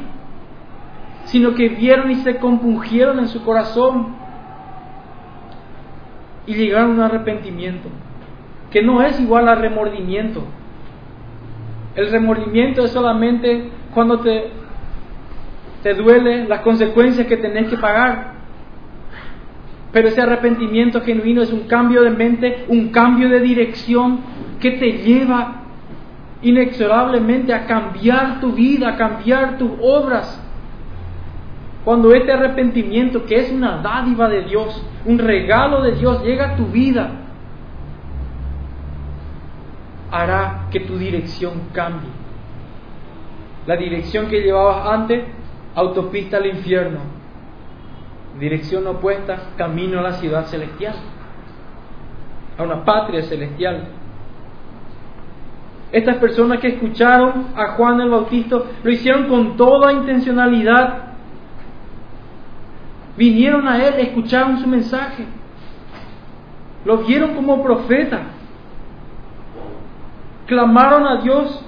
[1.25, 4.15] sino que vieron y se compungieron en su corazón
[6.45, 7.89] y llegaron a un arrepentimiento,
[8.71, 10.43] que no es igual al remordimiento.
[11.95, 14.51] El remordimiento es solamente cuando te,
[15.83, 18.36] te duele las consecuencias que tenés que pagar.
[19.91, 24.19] Pero ese arrepentimiento genuino es un cambio de mente, un cambio de dirección
[24.59, 25.63] que te lleva
[26.41, 30.43] inexorablemente a cambiar tu vida, a cambiar tus obras.
[31.85, 36.55] Cuando este arrepentimiento, que es una dádiva de Dios, un regalo de Dios, llega a
[36.57, 37.09] tu vida,
[40.11, 42.09] hará que tu dirección cambie.
[43.65, 45.23] La dirección que llevabas antes,
[45.75, 47.16] autopista al infierno
[48.39, 50.95] dirección opuesta, camino a la ciudad celestial,
[52.57, 53.87] a una patria celestial.
[55.91, 61.03] Estas personas que escucharon a Juan el Bautista lo hicieron con toda intencionalidad.
[63.15, 65.25] Vinieron a él, escucharon su mensaje.
[66.83, 68.21] Lo vieron como profeta.
[70.45, 71.65] Clamaron a Dios,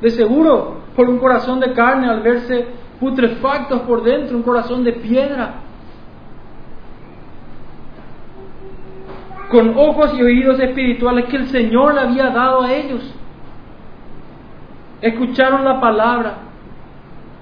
[0.00, 2.66] de seguro, por un corazón de carne al verse
[3.00, 5.54] putrefactos por dentro, un corazón de piedra.
[9.50, 13.14] Con ojos y oídos espirituales que el Señor le había dado a ellos.
[15.00, 16.38] Escucharon la palabra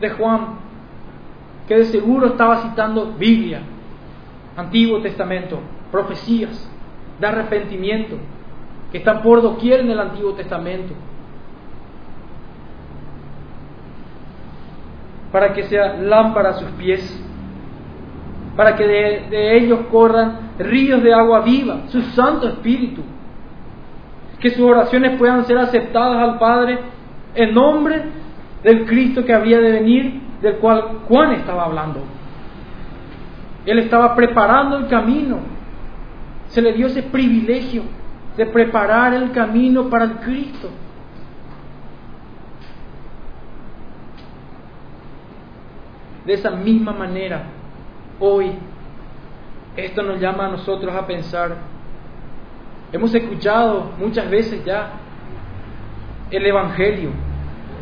[0.01, 0.59] de Juan,
[1.67, 3.63] que de seguro estaba citando Biblia,
[4.57, 5.59] Antiguo Testamento,
[5.91, 6.71] profecías
[7.19, 8.17] de arrepentimiento,
[8.93, 10.95] que están por doquier en el Antiguo Testamento.
[15.37, 17.23] Para que sea lámpara a sus pies,
[18.57, 23.03] para que de, ellos corran ríos de agua viva, su Santo Espíritu.
[24.41, 26.79] Que sus oraciones puedan ser aceptadas al Padre
[27.35, 28.03] en nombre
[28.63, 32.01] del Cristo que había de venir, del cual Juan estaba hablando.
[33.67, 35.41] Él estaba preparando el camino.
[36.49, 37.83] Se le dio ese privilegio
[38.39, 40.71] de preparar el camino para el Cristo.
[46.27, 47.45] De esa misma manera,
[48.19, 48.51] hoy,
[49.77, 51.57] esto nos llama a nosotros a pensar.
[52.93, 54.91] Hemos escuchado muchas veces ya
[56.31, 57.11] el Evangelio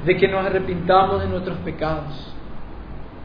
[0.04, 2.34] de que nos arrepintamos de nuestros pecados.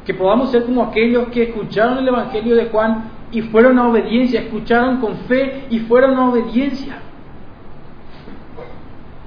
[0.05, 4.39] Que podamos ser como aquellos que escucharon el Evangelio de Juan y fueron a obediencia,
[4.41, 6.97] escucharon con fe y fueron a obediencia.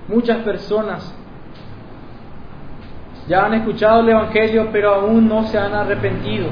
[0.09, 1.14] Muchas personas
[3.29, 6.49] ya han escuchado el Evangelio pero aún no se han arrepentido.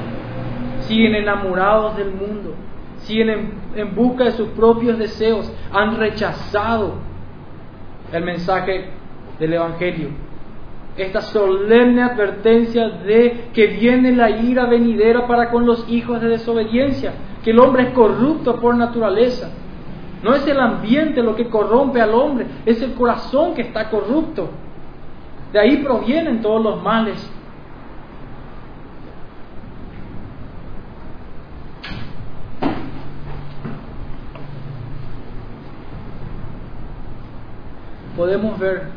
[0.81, 2.53] Siguen enamorados del mundo,
[2.99, 6.95] siguen en, busca de sus propios deseos, han rechazado
[8.11, 8.89] el mensaje
[9.39, 10.09] del Evangelio
[10.97, 17.13] esta solemne advertencia de que viene la ira venidera para con los hijos de desobediencia,
[17.43, 19.51] que el hombre es corrupto por naturaleza.
[20.21, 24.49] No es el ambiente lo que corrompe al hombre, es el corazón que está corrupto.
[25.51, 27.29] De ahí provienen todos los males.
[38.15, 38.89] Podemos ver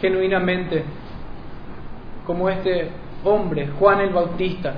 [0.00, 0.84] genuinamente
[2.26, 2.90] como este
[3.24, 4.74] hombre, Juan el Bautista.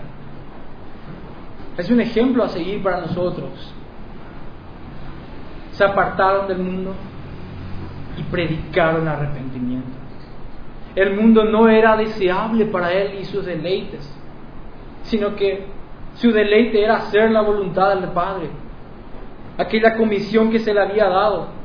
[1.77, 3.75] Es un ejemplo a seguir para nosotros.
[5.73, 6.95] Se apartaron del mundo
[8.19, 9.72] y predicaron arrepentimiento.
[10.95, 14.09] El mundo no era deseable para él y sus deleites,
[15.05, 15.67] sino que
[16.15, 18.51] su deleite era hacer la voluntad del Padre,
[19.57, 21.63] aquella comisión que se le había dado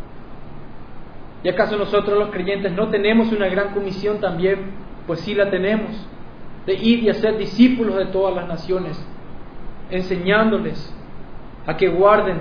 [1.43, 4.71] ¿Y acaso nosotros los creyentes no tenemos una gran comisión también?
[5.05, 5.91] Pues sí la tenemos,
[6.65, 9.01] de ir y hacer discípulos de todas las naciones,
[9.89, 10.93] enseñándoles
[11.65, 12.39] a que guarden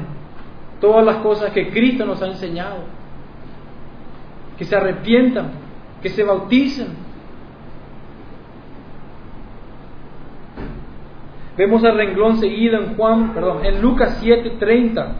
[0.81, 2.79] todas las cosas que Cristo nos ha enseñado,
[4.59, 5.53] que se arrepientan,
[6.07, 6.87] que se bauticen.
[11.57, 15.17] Vemos al renglón seguido en Juan, perdón, en Lucas 7:30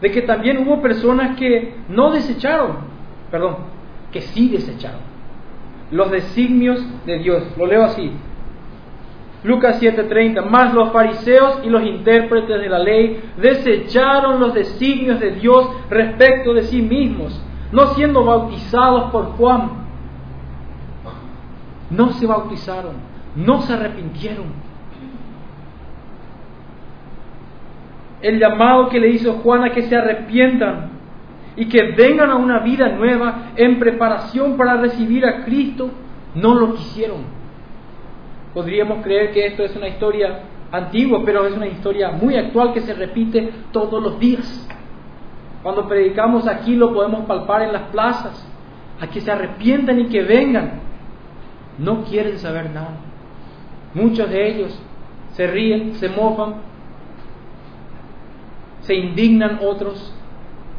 [0.00, 2.78] de que también hubo personas que no desecharon,
[3.30, 3.56] perdón,
[4.10, 5.02] que sí desecharon
[5.90, 7.42] los designios de Dios.
[7.58, 8.10] Lo leo así.
[9.44, 15.32] Lucas 7:30, más los fariseos y los intérpretes de la ley desecharon los designios de
[15.32, 17.38] Dios respecto de sí mismos,
[17.72, 19.70] no siendo bautizados por Juan.
[21.90, 22.94] No se bautizaron,
[23.34, 24.70] no se arrepintieron.
[28.22, 30.90] el llamado que le hizo Juan a que se arrepientan
[31.56, 35.90] y que vengan a una vida nueva en preparación para recibir a Cristo,
[36.34, 37.18] no lo quisieron.
[38.54, 40.40] Podríamos creer que esto es una historia
[40.70, 44.68] antigua, pero es una historia muy actual que se repite todos los días.
[45.62, 48.46] Cuando predicamos aquí lo podemos palpar en las plazas,
[49.00, 50.80] a que se arrepientan y que vengan.
[51.78, 52.96] No quieren saber nada.
[53.94, 54.78] Muchos de ellos
[55.32, 56.54] se ríen, se mofan,
[58.82, 60.12] se indignan otros,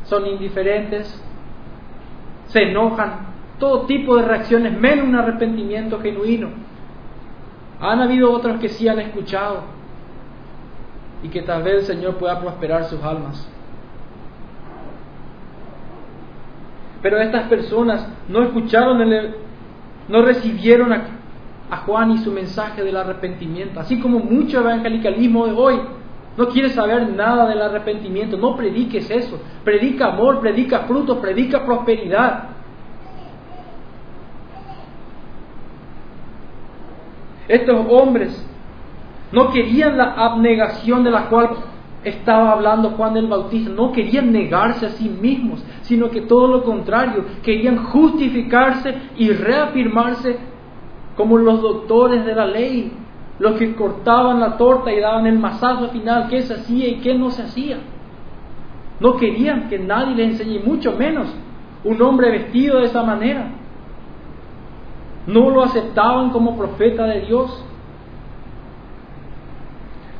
[0.03, 1.23] son indiferentes,
[2.47, 3.27] se enojan,
[3.59, 6.49] todo tipo de reacciones, menos un arrepentimiento genuino.
[7.79, 9.61] Han habido otros que sí han escuchado
[11.23, 13.47] y que tal vez el Señor pueda prosperar sus almas.
[17.01, 18.99] Pero estas personas no escucharon,
[20.07, 21.17] no recibieron a,
[21.85, 25.79] Juan y su mensaje del arrepentimiento, así como mucho evangelicalismo de hoy
[26.37, 28.37] no quieres saber nada del arrepentimiento.
[28.37, 29.39] No prediques eso.
[29.63, 32.49] Predica amor, predica frutos, predica prosperidad.
[37.47, 38.47] Estos hombres
[39.31, 41.49] no querían la abnegación de la cual
[42.03, 43.71] estaba hablando Juan el Bautista.
[43.71, 50.37] No querían negarse a sí mismos, sino que todo lo contrario, querían justificarse y reafirmarse
[51.15, 52.91] como los doctores de la ley,
[53.39, 57.13] los que cortaban la torta y daban el masazo final, qué se hacía y qué
[57.13, 57.77] no se hacía.
[58.99, 61.27] No querían que nadie les enseñe, mucho menos
[61.83, 63.51] un hombre vestido de esa manera.
[65.27, 67.65] No lo aceptaban como profeta de Dios.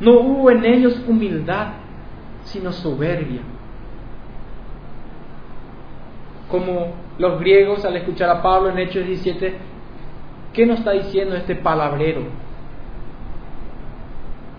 [0.01, 1.73] No hubo en ellos humildad,
[2.45, 3.41] sino soberbia.
[6.49, 9.55] Como los griegos al escuchar a Pablo en Hechos 17,
[10.53, 12.23] ¿qué nos está diciendo este palabrero?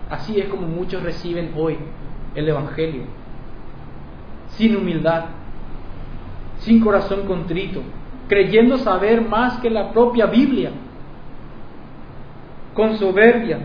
[0.09, 1.77] Así es como muchos reciben hoy
[2.37, 3.03] el Evangelio,
[4.51, 5.25] sin humildad,
[6.59, 7.83] sin corazón contrito,
[8.29, 10.71] creyendo saber más que la propia Biblia,
[12.75, 13.59] con soberbia,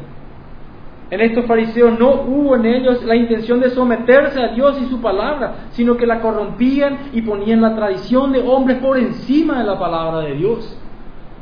[1.09, 4.99] en estos fariseos no hubo en ellos la intención de someterse a Dios y su
[4.99, 9.79] palabra, sino que la corrompían y ponían la tradición de hombres por encima de la
[9.79, 10.77] palabra de Dios.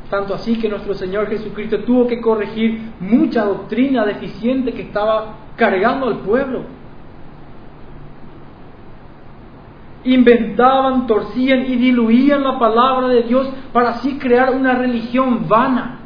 [0.08, 6.06] Tanto así que nuestro Señor Jesucristo tuvo que corregir mucha doctrina deficiente que estaba cargando
[6.06, 6.62] al pueblo.
[10.04, 16.05] Inventaban, torcían y diluían la palabra de Dios para así crear una religión vana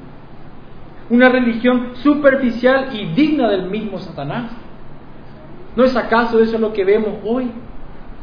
[1.11, 4.53] una religión superficial y digna del mismo Satanás.
[5.77, 7.51] ¿No es acaso eso lo que vemos hoy?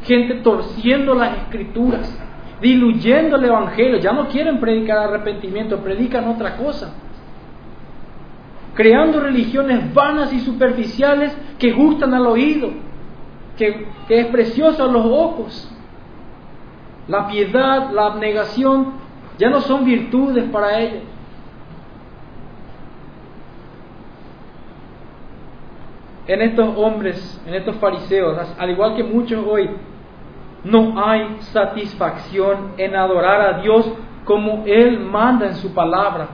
[0.03, 2.17] Gente torciendo las escrituras,
[2.61, 6.93] diluyendo el Evangelio, ya no quieren predicar arrepentimiento, predican otra cosa.
[8.73, 12.69] Creando religiones vanas y superficiales que gustan al oído,
[13.57, 15.73] que, que es precioso a los ojos.
[17.07, 18.93] La piedad, la abnegación,
[19.37, 21.03] ya no son virtudes para ellos.
[26.27, 29.69] En estos hombres, en estos fariseos, al igual que muchos hoy,
[30.63, 33.89] no hay satisfacción en adorar a Dios
[34.25, 36.27] como Él manda en su palabra.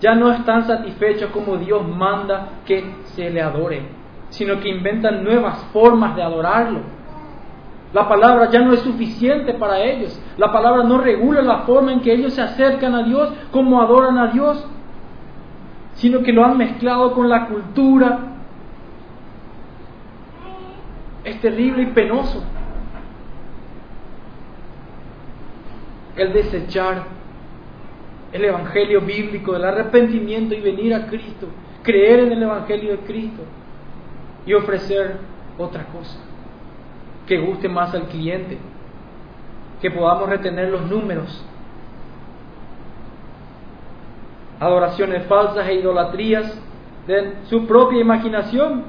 [0.00, 3.82] Ya no están satisfechos como Dios manda que se le adore,
[4.30, 6.80] sino que inventan nuevas formas de adorarlo.
[7.92, 10.20] La palabra ya no es suficiente para ellos.
[10.38, 14.16] La palabra no regula la forma en que ellos se acercan a Dios, como adoran
[14.18, 14.66] a Dios,
[15.94, 18.18] sino que lo han mezclado con la cultura,
[21.30, 22.42] es terrible y penoso.
[26.16, 27.04] El desechar
[28.32, 31.48] el Evangelio bíblico del arrepentimiento y venir a Cristo,
[31.82, 33.42] creer en el Evangelio de Cristo
[34.46, 35.16] y ofrecer
[35.58, 36.18] otra cosa
[37.26, 38.58] que guste más al cliente,
[39.80, 41.44] que podamos retener los números.
[44.58, 46.60] Adoraciones falsas e idolatrías
[47.06, 48.84] de su propia imaginación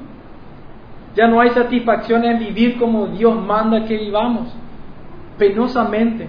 [1.14, 4.48] ya no hay satisfacción en vivir como Dios manda que vivamos,
[5.38, 6.28] penosamente.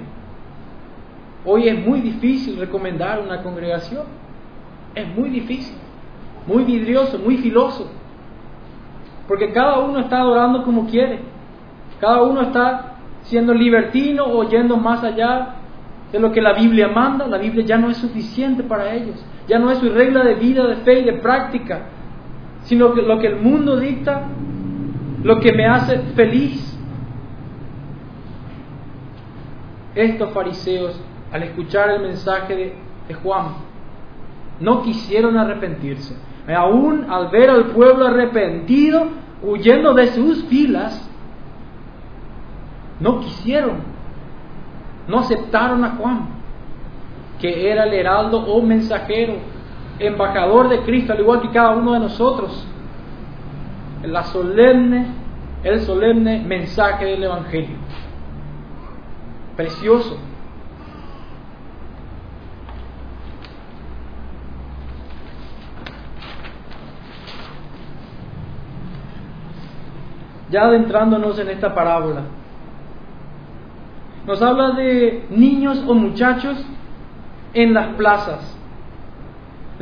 [1.45, 4.03] Hoy es muy difícil recomendar una congregación.
[4.95, 5.75] Es muy difícil,
[6.47, 7.89] muy vidrioso, muy filoso.
[9.27, 11.19] Porque cada uno está adorando como quiere.
[11.99, 15.55] Cada uno está siendo libertino o yendo más allá
[16.11, 17.27] de lo que la Biblia manda.
[17.27, 19.25] La Biblia ya no es suficiente para ellos.
[19.47, 21.87] Ya no es su regla de vida, de fe y de práctica.
[22.63, 24.23] Sino que lo que el mundo dicta
[25.23, 26.69] lo que me hace feliz.
[29.95, 30.99] Estos fariseos,
[31.31, 33.55] al escuchar el mensaje de, Juan,
[34.59, 36.15] no quisieron arrepentirse.
[36.55, 39.07] Aún al ver al pueblo arrepentido,
[39.41, 41.09] huyendo de sus filas,
[42.99, 43.77] no quisieron,
[45.07, 46.27] no aceptaron a Juan,
[47.39, 49.35] que era el heraldo o mensajero,
[49.99, 52.67] embajador de Cristo, al igual que cada uno de nosotros
[54.03, 55.07] la solemne,
[55.63, 57.77] el solemne mensaje del Evangelio.
[59.55, 60.17] Precioso.
[70.49, 72.21] Ya adentrándonos en esta parábola,
[74.27, 76.63] nos habla de niños o muchachos
[77.53, 78.57] en las plazas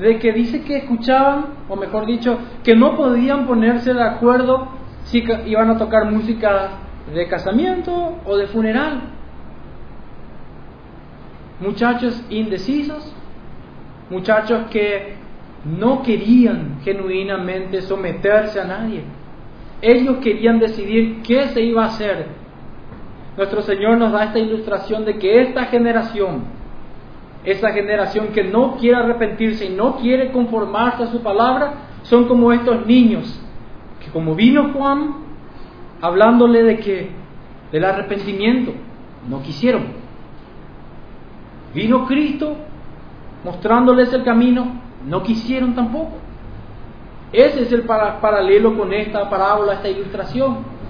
[0.02, 4.68] de que dice que escuchaban, o mejor dicho, que no podían ponerse de acuerdo
[5.04, 6.70] si iban a tocar música
[7.14, 9.02] de casamiento o de funeral.
[11.60, 13.14] Muchachos indecisos,
[14.10, 15.14] muchachos que
[15.66, 19.04] no querían genuinamente someterse a nadie.
[19.84, 22.26] Ellos querían decidir qué se iba a hacer.
[23.38, 26.42] Nuestro Señor nos da esta ilustración de que esta generación,
[27.44, 31.74] esa generación que no quiere arrepentirse y no quiere conformarse a su palabra,
[32.04, 33.40] son como estos niños,
[34.04, 35.16] que como vino Juan,
[36.02, 37.10] hablándole de que
[37.72, 38.74] del arrepentimiento,
[39.30, 39.84] no quisieron.
[41.74, 42.56] Vino Cristo
[43.44, 46.18] mostrándoles el camino, no quisieron tampoco.
[47.32, 50.81] Ese es el paralelo con esta parábola, esta ilustración.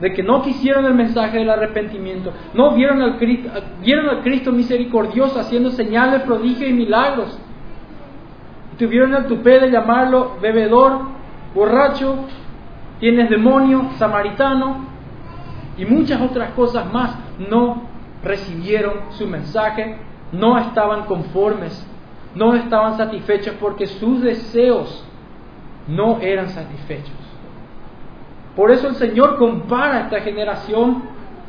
[0.00, 4.50] De que no quisieron el mensaje del arrepentimiento, no vieron al, Cristo, vieron al Cristo
[4.50, 7.38] misericordioso haciendo señales, prodigios y milagros.
[8.78, 11.02] Tuvieron el tupé de llamarlo bebedor,
[11.54, 12.16] borracho,
[12.98, 14.86] tienes demonio, samaritano
[15.76, 17.16] y muchas otras cosas más.
[17.50, 17.82] No
[18.24, 19.98] recibieron su mensaje,
[20.32, 21.86] no estaban conformes,
[22.34, 25.04] no estaban satisfechos porque sus deseos
[25.86, 27.21] no eran satisfechos.
[28.56, 31.02] Por eso el Señor compara a esta generación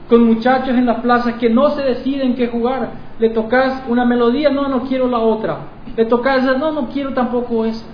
[0.07, 2.91] con muchachos en las plazas que no se deciden qué jugar.
[3.19, 5.57] Le tocas una melodía, no, no quiero la otra.
[5.95, 7.85] Le tocas, no, no quiero tampoco esa.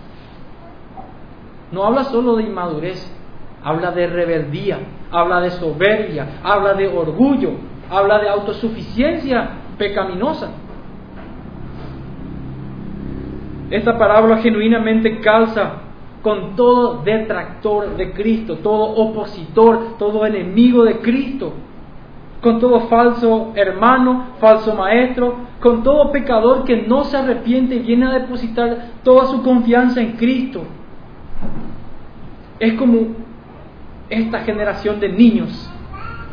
[1.71, 3.15] No habla solo de inmadurez,
[3.63, 4.79] habla de rebeldía,
[5.11, 7.51] habla de soberbia, habla de orgullo,
[7.89, 10.49] habla de autosuficiencia pecaminosa.
[13.69, 15.88] Esta parábola genuinamente calza
[16.21, 21.53] con todo detractor de Cristo, todo opositor, todo enemigo de Cristo,
[22.41, 28.07] con todo falso hermano, falso maestro, con todo pecador que no se arrepiente y viene
[28.07, 30.63] a depositar toda su confianza en Cristo.
[32.59, 33.15] Es como
[34.09, 35.69] esta generación de niños,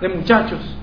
[0.00, 0.76] de muchachos,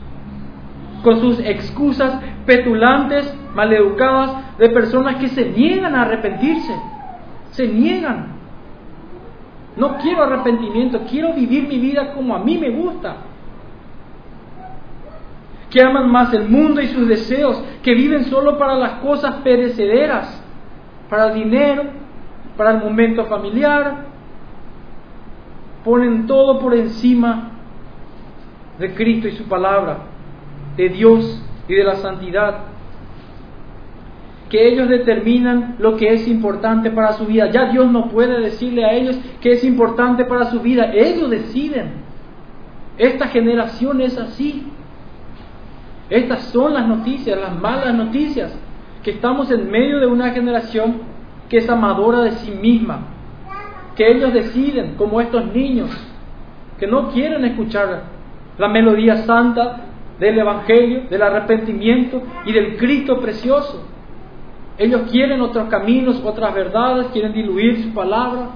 [1.03, 6.73] con sus excusas petulantes, maleducadas, de personas que se niegan a arrepentirse,
[7.51, 8.33] se niegan.
[9.75, 13.17] No quiero arrepentimiento, quiero vivir mi vida como a mí me gusta.
[15.69, 20.43] Que aman más el mundo y sus deseos, que viven solo para las cosas perecederas,
[21.09, 21.85] para el dinero,
[22.55, 24.05] para el momento familiar.
[25.83, 27.51] Ponen todo por encima
[28.77, 29.97] de Cristo y su palabra,
[30.77, 32.72] de Dios y de la santidad
[34.53, 37.49] que ellos determinan lo que es importante para su vida.
[37.49, 40.91] Ya Dios no puede decirle a ellos que es importante para su vida.
[40.93, 41.93] Ellos deciden.
[42.99, 44.67] Esta generación es así.
[46.07, 48.55] Estas son las noticias, las malas noticias,
[49.01, 50.97] que estamos en medio de una generación
[51.49, 53.07] que es amadora de sí misma,
[53.95, 55.89] que ellos deciden, como estos niños,
[56.77, 58.03] que no quieren escuchar
[58.59, 59.81] la melodía santa
[60.19, 63.89] del Evangelio, del arrepentimiento y del Cristo precioso.
[64.77, 68.49] Ellos quieren otros caminos, otras verdades, quieren diluir su palabra.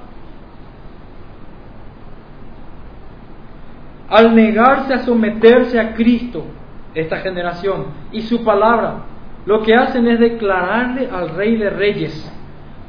[4.09, 6.45] Al negarse a someterse a Cristo,
[6.95, 9.03] esta generación, y su palabra,
[9.45, 12.33] lo que hacen es declararle al Rey de Reyes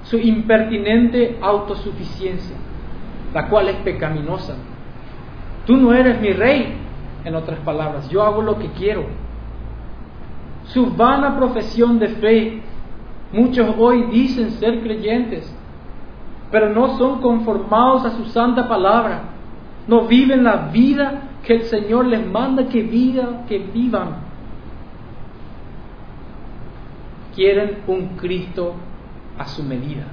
[0.04, 2.56] su impertinente autosuficiencia,
[3.34, 4.54] la cual es pecaminosa.
[5.66, 6.74] Tú no eres mi rey,
[7.24, 9.04] en otras palabras, yo hago lo que quiero.
[10.64, 12.62] Su vana profesión de fe
[13.32, 15.54] Muchos hoy dicen ser creyentes,
[16.50, 19.24] pero no son conformados a su santa palabra.
[19.86, 24.16] No viven la vida que el Señor les manda que vida, que vivan.
[27.34, 28.74] Quieren un Cristo
[29.38, 30.04] a su medida,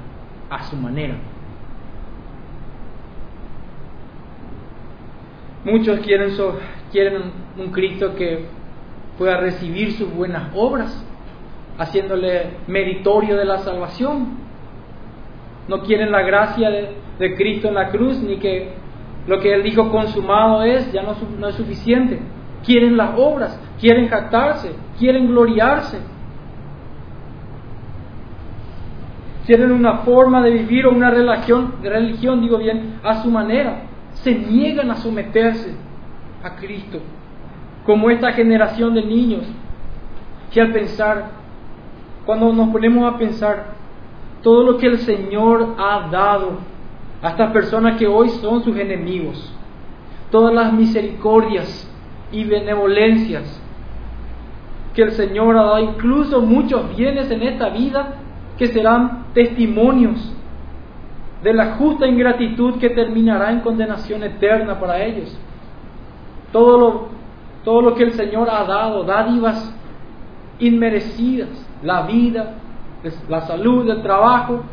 [0.49, 1.15] a su manera.
[5.63, 6.31] Muchos quieren,
[6.91, 7.23] quieren
[7.57, 8.45] un Cristo que
[9.17, 11.04] pueda recibir sus buenas obras,
[11.77, 14.45] haciéndole meritorio de la salvación.
[15.67, 18.73] No quieren la gracia de, Cristo en la cruz, ni que
[19.27, 22.19] lo que Él dijo consumado es, ya no, no es suficiente.
[22.63, 25.99] Quieren las obras, quieren jactarse, quieren gloriarse.
[29.45, 33.83] Quieren una forma de vivir o una religión, religión, digo bien, a su manera.
[34.13, 35.75] Se niegan a someterse
[36.43, 36.99] a Cristo,
[37.85, 39.43] como esta generación de niños
[40.51, 41.44] que al pensar
[42.25, 43.75] cuando nos ponemos a pensar
[44.41, 46.59] todo lo que el Señor ha dado
[47.21, 49.53] a estas personas que hoy son sus enemigos,
[50.31, 51.91] todas las misericordias
[52.31, 53.61] y benevolencias
[54.93, 58.13] que el Señor ha dado, incluso muchos bienes en esta vida
[58.57, 60.33] que serán testimonios
[61.43, 65.37] de la justa ingratitud que terminará en condenación eterna para ellos.
[66.51, 67.07] Todo lo,
[67.63, 69.73] todo lo que el Señor ha dado, dádivas
[70.59, 71.49] inmerecidas,
[71.83, 72.55] la vida,
[73.29, 74.63] la salud, el trabajo,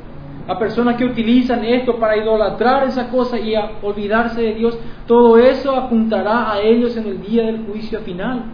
[0.48, 5.74] a personas que utilizan esto para idolatrar esa cosa y olvidarse de Dios, todo eso
[5.76, 8.44] apuntará a ellos en el día del juicio final.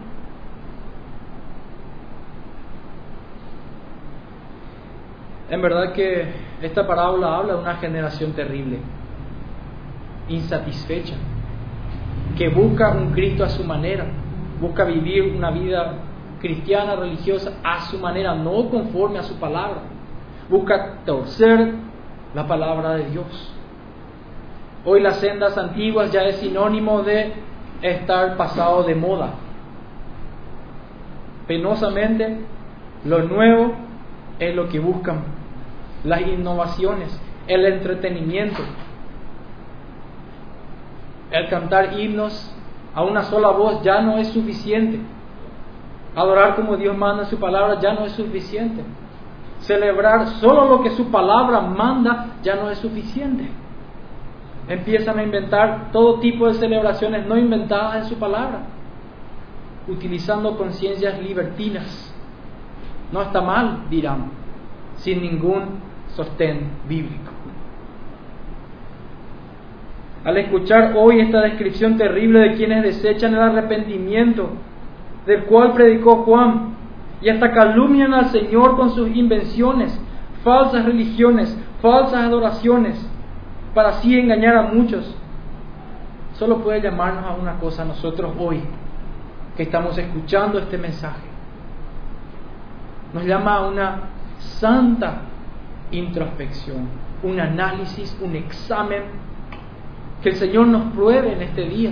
[5.49, 6.27] En verdad que
[6.61, 8.79] esta parábola habla de una generación terrible,
[10.27, 11.15] insatisfecha,
[12.37, 14.05] que busca un Cristo a su manera,
[14.61, 15.93] busca vivir una vida
[16.39, 19.81] cristiana, religiosa, a su manera, no conforme a su palabra.
[20.49, 21.73] Busca torcer
[22.33, 23.53] la palabra de Dios.
[24.85, 27.33] Hoy las sendas antiguas ya es sinónimo de
[27.81, 29.33] estar pasado de moda.
[31.47, 32.39] Penosamente,
[33.05, 33.73] lo nuevo
[34.39, 35.23] es lo que buscan,
[36.03, 38.61] las innovaciones, el entretenimiento,
[41.31, 42.55] el cantar himnos
[42.95, 44.99] a una sola voz ya no es suficiente.
[46.15, 48.83] Adorar como Dios manda su palabra ya no es suficiente.
[49.59, 53.49] Celebrar solo lo que su palabra manda ya no es suficiente.
[54.67, 58.61] Empiezan a inventar todo tipo de celebraciones no inventadas en su palabra,
[59.87, 62.13] utilizando conciencias libertinas.
[63.11, 64.31] No está mal, dirán,
[64.97, 65.79] sin ningún
[66.09, 67.31] sostén bíblico.
[70.23, 74.49] Al escuchar hoy esta descripción terrible de quienes desechan el arrepentimiento,
[75.29, 76.73] del cual predicó Juan,
[77.21, 79.95] y hasta calumnian al Señor con sus invenciones,
[80.43, 82.99] falsas religiones, falsas adoraciones,
[83.75, 85.15] para así engañar a muchos,
[86.33, 88.59] solo puede llamarnos a una cosa nosotros hoy,
[89.55, 91.27] que estamos escuchando este mensaje.
[93.13, 93.99] Nos llama a una
[94.39, 95.21] santa
[95.91, 96.87] introspección,
[97.21, 99.03] un análisis, un examen
[100.23, 101.91] que el Señor nos pruebe en este día.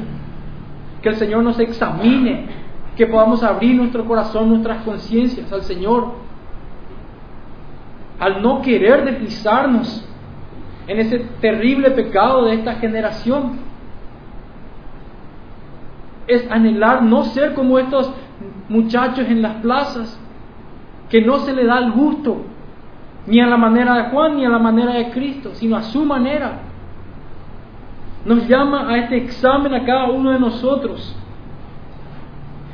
[1.03, 2.56] Que el Señor nos examine.
[2.97, 6.13] Que podamos abrir nuestro corazón, nuestras conciencias al Señor.
[8.19, 10.03] Al no querer deslizarnos
[10.87, 13.59] en ese terrible pecado de esta generación.
[16.25, 18.11] Es anhelar no ser como estos
[18.67, 20.19] muchachos en las plazas,
[21.09, 22.41] que no se le da el gusto,
[23.27, 26.03] ni a la manera de Juan, ni a la manera de Cristo, sino a su
[26.03, 26.59] manera
[28.27, 31.15] nos llama a este examen a cada uno de nosotros,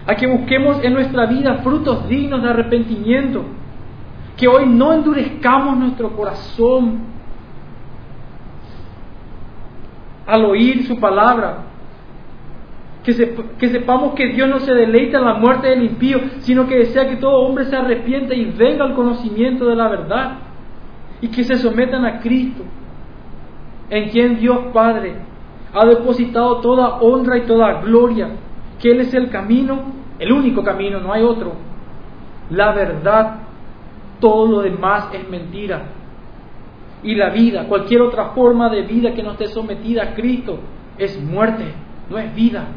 [0.05, 3.43] a que busquemos en nuestra vida frutos dignos de arrepentimiento,
[4.35, 6.99] que hoy no endurezcamos nuestro corazón
[10.25, 11.57] al oír su palabra,
[13.03, 13.13] que,
[13.67, 17.17] sepamos que Dios no se deleita en la muerte del impío, sino que desea que
[17.17, 20.37] todo hombre se arrepienta y venga al conocimiento de la verdad,
[21.21, 22.63] y que se sometan a Cristo,
[23.89, 25.15] en quien Dios Padre
[25.73, 28.29] ha depositado toda honra y toda gloria,
[28.83, 31.53] que Él es el camino, el único camino, no hay otro.
[32.49, 33.37] La verdad,
[34.19, 35.83] todo lo demás es mentira.
[37.01, 40.59] Y la vida, cualquier otra forma de vida que no esté sometida a Cristo,
[40.97, 41.63] es muerte,
[42.09, 42.67] no es vida.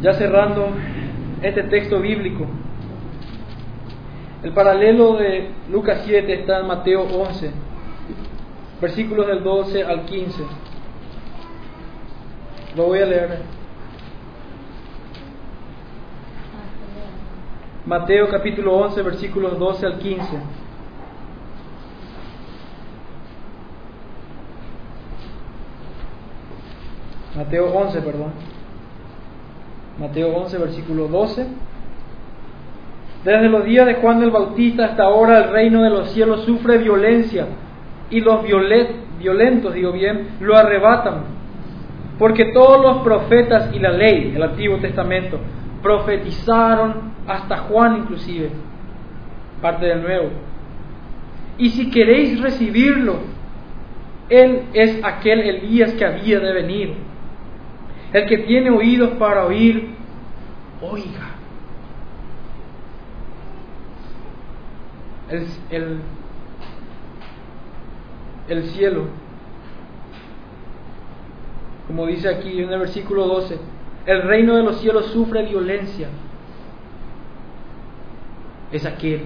[0.00, 0.66] Ya cerrando
[1.42, 2.44] este texto bíblico,
[4.42, 7.52] el paralelo de Lucas 7 está en Mateo 11
[8.80, 10.42] versículos del 12 al 15.
[12.76, 13.38] Lo voy a leer.
[17.84, 20.38] Mateo capítulo 11, versículos 12 al 15.
[27.36, 28.32] Mateo 11, perdón.
[29.98, 31.46] Mateo 11, versículo 12.
[33.24, 36.78] Desde los días de Juan el Bautista hasta ahora el reino de los cielos sufre
[36.78, 37.46] violencia
[38.10, 41.41] y los violentos, digo bien, lo arrebatan.
[42.18, 45.38] Porque todos los profetas y la ley, el Antiguo Testamento,
[45.82, 48.50] profetizaron hasta Juan inclusive,
[49.60, 50.30] parte del Nuevo.
[51.58, 53.16] Y si queréis recibirlo,
[54.28, 56.94] Él es aquel Elías que había de venir.
[58.12, 59.94] El que tiene oídos para oír,
[60.80, 61.30] oiga.
[65.30, 65.98] El, el,
[68.48, 69.21] el cielo.
[71.86, 73.58] Como dice aquí en el versículo 12,
[74.06, 76.08] el reino de los cielos sufre violencia.
[78.70, 79.22] Es aquel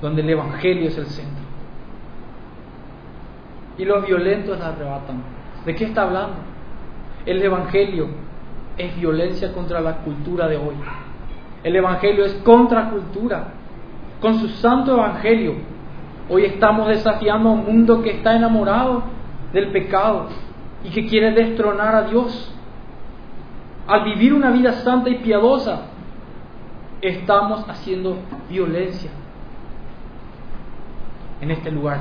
[0.00, 1.42] donde el Evangelio es el centro.
[3.78, 5.22] Y los violentos la arrebatan.
[5.64, 6.36] ¿De qué está hablando?
[7.24, 8.08] El Evangelio
[8.76, 10.74] es violencia contra la cultura de hoy.
[11.62, 13.54] El Evangelio es contracultura.
[14.20, 15.72] Con su santo Evangelio
[16.28, 19.02] Hoy estamos desafiando a un mundo que está enamorado
[19.52, 20.28] del pecado
[20.84, 22.52] y que quiere destronar a Dios.
[23.86, 25.82] Al vivir una vida santa y piadosa,
[27.00, 28.16] estamos haciendo
[28.48, 29.10] violencia
[31.40, 32.00] en este lugar.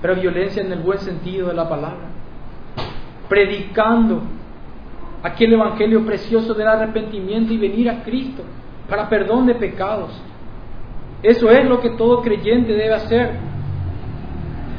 [0.00, 2.08] Pero violencia en el buen sentido de la palabra.
[3.28, 4.22] Predicando
[5.22, 8.42] aquel evangelio precioso del arrepentimiento y venir a Cristo
[8.88, 10.10] para perdón de pecados
[11.22, 13.30] eso es lo que todo creyente debe hacer.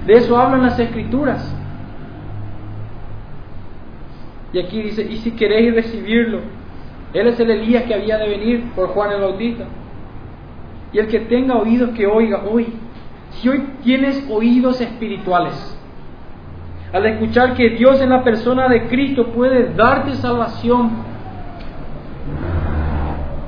[0.06, 1.56] De eso hablan las escrituras.
[4.54, 6.42] Y aquí dice, y si queréis recibirlo,
[7.12, 9.66] Él es el Elías que había de venir por Juan el Bautista.
[10.94, 12.68] Y el que tenga oídos que oiga hoy.
[13.32, 15.76] Si hoy tienes oídos espirituales,
[16.94, 20.92] al escuchar que Dios en la persona de Cristo puede darte salvación,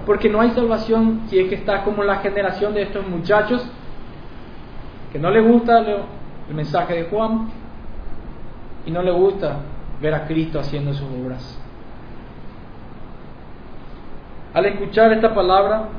[0.08, 3.68] porque no hay salvación si es que estás como la generación de estos muchachos
[5.12, 7.48] que no le gusta el mensaje de Juan
[8.86, 9.58] y no le gusta
[10.02, 11.62] ver a Cristo haciendo sus obras.
[14.54, 15.90] Al escuchar esta palabra,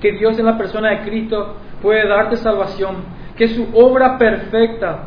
[0.00, 2.96] que Dios en la persona de Cristo puede darte salvación,
[3.36, 5.04] que su obra perfecta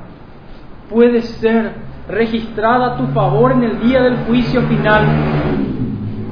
[0.89, 1.73] puede ser
[2.07, 5.05] registrada a tu favor en el día del juicio final,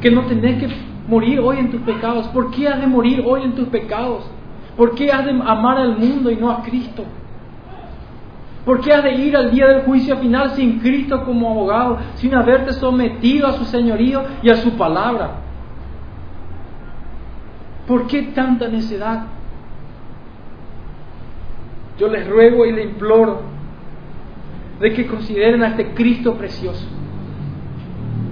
[0.02, 0.76] que no tenés que
[1.08, 2.28] morir hoy en tus pecados.
[2.30, 4.30] ¿Por qué has de morir hoy en tus pecados?
[4.78, 7.04] ¿Por qué has de amar al mundo y no a Cristo?
[8.66, 12.36] ¿Por qué has de ir al día del juicio final sin Cristo como abogado, sin
[12.36, 15.32] haberte sometido a su señorío y a su palabra?
[17.88, 19.24] ¿Por qué tanta necedad?
[21.98, 23.42] Yo les ruego y les imploro
[24.80, 26.88] de que consideren a este Cristo precioso.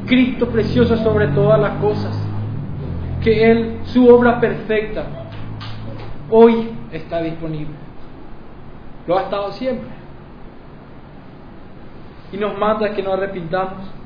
[0.05, 2.27] Cristo precioso sobre todas las cosas.
[3.21, 5.05] Que Él, su obra perfecta,
[6.29, 7.75] hoy está disponible.
[9.07, 9.98] Lo ha estado siempre.
[12.31, 13.99] Y nos manda que nos arrepintamos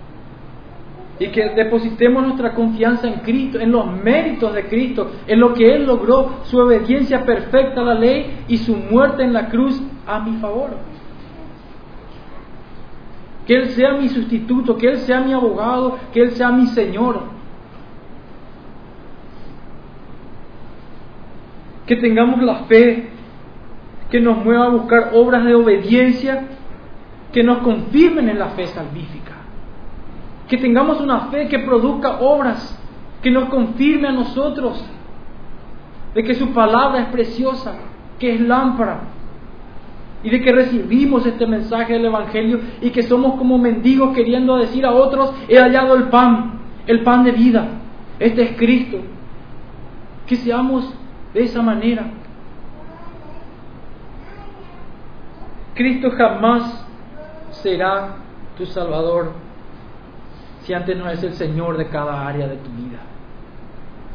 [1.20, 5.76] y que depositemos nuestra confianza en Cristo, en los méritos de Cristo, en lo que
[5.76, 10.20] Él logró, su obediencia perfecta a la ley y su muerte en la cruz a
[10.20, 10.72] mi favor.
[13.46, 17.22] Que Él sea mi sustituto, que Él sea mi abogado, que Él sea mi Señor.
[21.86, 23.10] Que tengamos la fe
[24.10, 26.48] que nos mueva a buscar obras de obediencia
[27.34, 29.44] que nos confirmen en la fe salvífica
[30.54, 32.80] que tengamos una fe que produzca obras,
[33.22, 34.84] que nos confirme a nosotros
[36.14, 37.74] de que su palabra es preciosa,
[38.20, 39.00] que es lámpara,
[40.22, 44.86] y de que recibimos este mensaje del Evangelio y que somos como mendigos queriendo decir
[44.86, 47.68] a otros, he hallado el pan, el pan de vida,
[48.20, 49.00] este es Cristo.
[50.28, 50.94] Que seamos
[51.34, 52.12] de esa manera.
[55.74, 56.83] Cristo jamás
[57.54, 58.16] será
[58.58, 59.32] tu Salvador
[60.62, 63.00] si antes no es el Señor de cada área de tu vida?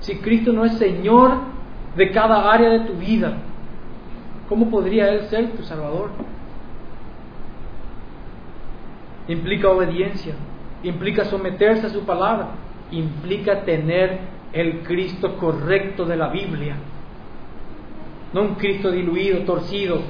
[0.01, 1.39] Si Cristo no es Señor
[1.97, 3.35] de cada área de tu vida,
[4.49, 6.11] ¿cómo podría Él ser tu Salvador?
[9.27, 10.35] Implica obediencia,
[10.83, 12.49] implica someterse a su palabra,
[12.91, 14.21] implica tener
[14.53, 16.77] el Cristo correcto de la Biblia,
[18.33, 20.01] no un Cristo diluido, torcido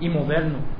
[0.00, 0.79] y moderno.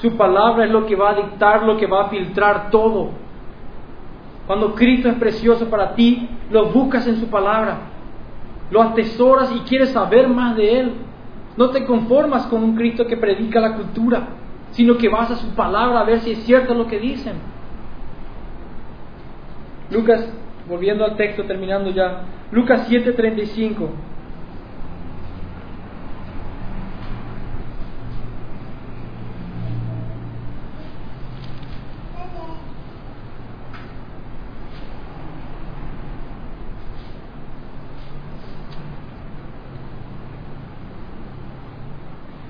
[0.00, 3.10] Su palabra es lo que va a dictar, lo que va a filtrar todo.
[4.46, 7.78] Cuando Cristo es precioso para ti, lo buscas en su palabra,
[8.70, 10.92] lo atesoras y quieres saber más de Él.
[11.56, 14.28] No te conformas con un Cristo que predica la cultura,
[14.70, 17.34] sino que vas a su palabra a ver si es cierto lo que dicen.
[19.90, 20.32] Lucas,
[20.68, 22.22] volviendo al texto, terminando ya,
[22.52, 23.88] Lucas 7:35.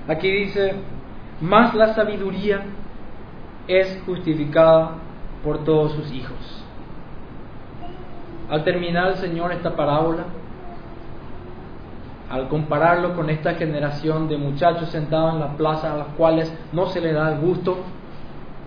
[0.09, 0.73] Aquí dice,
[1.43, 2.63] más la sabiduría
[3.69, 4.93] es justificada
[5.45, 6.65] por todos sus hijos.
[8.49, 10.25] Al terminar el Señor esta parábola,
[12.31, 16.87] al compararlo con esta generación de muchachos sentados en la plaza a los cuales no
[16.87, 17.77] se les da el gusto,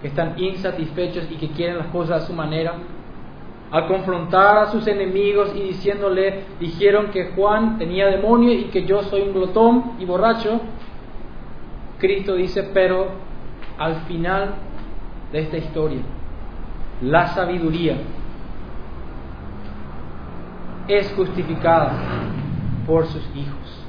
[0.01, 2.73] que están insatisfechos y que quieren las cosas a su manera,
[3.71, 9.01] al confrontar a sus enemigos y diciéndole, dijeron que Juan tenía demonio y que yo
[9.03, 10.59] soy un glotón y borracho,
[12.01, 13.09] Cristo dice, pero
[13.77, 14.55] al final
[15.31, 16.01] de esta historia,
[17.03, 17.97] la sabiduría
[20.87, 21.93] es justificada
[22.87, 23.85] por sus hijos,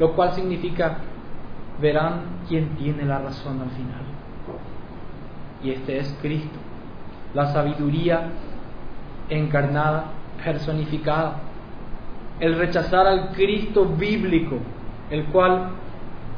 [0.00, 0.98] lo cual significa
[1.80, 4.02] verán quién tiene la razón al final.
[5.62, 6.58] Y este es Cristo,
[7.34, 8.30] la sabiduría
[9.30, 10.06] encarnada,
[10.44, 11.36] personificada,
[12.40, 14.58] el rechazar al Cristo bíblico,
[15.10, 15.68] el cual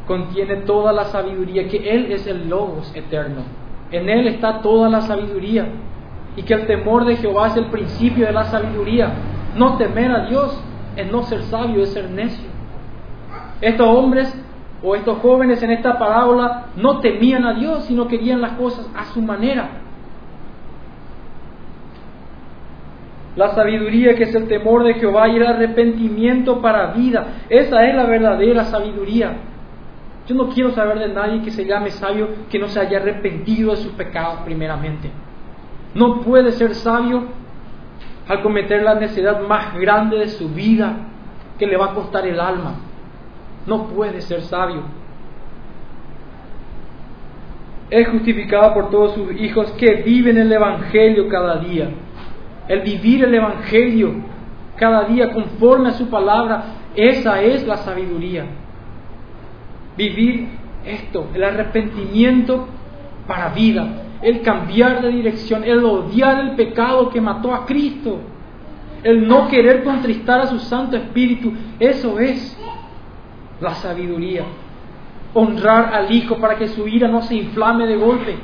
[0.07, 3.43] contiene toda la sabiduría, que Él es el Logos eterno.
[3.91, 5.67] En Él está toda la sabiduría.
[6.37, 9.13] Y que el temor de Jehová es el principio de la sabiduría.
[9.57, 10.63] No temer a Dios
[10.97, 12.49] es no ser sabio, es ser necio.
[13.61, 14.33] Estos hombres
[14.83, 19.07] o estos jóvenes en esta parábola no temían a Dios, sino querían las cosas a
[19.07, 19.69] su manera.
[23.35, 27.27] La sabiduría que es el temor de Jehová y el arrepentimiento para vida.
[27.49, 29.37] Esa es la verdadera sabiduría.
[30.27, 33.70] Yo no quiero saber de nadie que se llame sabio que no se haya arrepentido
[33.70, 35.11] de sus pecados primeramente.
[35.95, 37.24] No puede ser sabio
[38.29, 40.97] al cometer la necesidad más grande de su vida
[41.59, 42.74] que le va a costar el alma.
[43.66, 44.83] No puede ser sabio.
[47.89, 51.89] Es justificado por todos sus hijos que viven el Evangelio cada día.
[52.66, 54.12] El vivir el Evangelio
[54.77, 56.64] cada día conforme a su palabra,
[56.97, 58.45] esa es la sabiduría.
[59.97, 60.49] Vivir
[60.85, 62.69] esto, el arrepentimiento
[63.27, 68.21] para vida, el cambiar de dirección, el odiar el pecado que mató a Cristo,
[69.03, 72.59] el no querer contristar a su Santo Espíritu, eso es
[73.61, 74.45] la sabiduría.
[75.35, 78.37] Honrar al Hijo para que su ira no se inflame de golpe,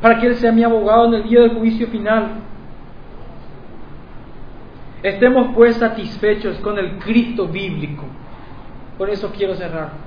[0.00, 2.42] para que Él sea mi abogado en el día del juicio final.
[5.02, 8.04] Estemos pues satisfechos con el Cristo bíblico.
[8.98, 10.05] Por eso quiero cerrar.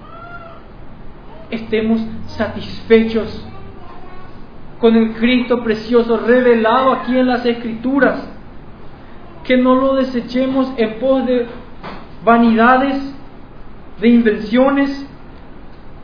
[1.52, 3.46] Estemos satisfechos
[4.80, 8.28] con el Cristo precioso revelado aquí en las Escrituras.
[9.44, 11.48] Que no lo desechemos en pos de
[12.24, 13.16] vanidades,
[14.00, 15.08] de invenciones.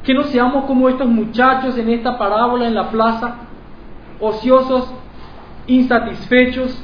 [0.04, 3.36] Que no seamos como estos muchachos en esta parábola en la plaza,
[4.20, 4.93] ociosos,
[5.68, 6.80] insatisfechos,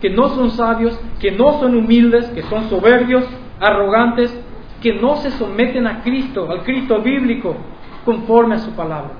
[0.00, 3.24] que no son sabios, que no son humildes, que son soberbios,
[3.60, 4.36] arrogantes,
[4.82, 7.56] que no se someten a Cristo, al Cristo bíblico,
[8.04, 9.12] conforme a su palabra.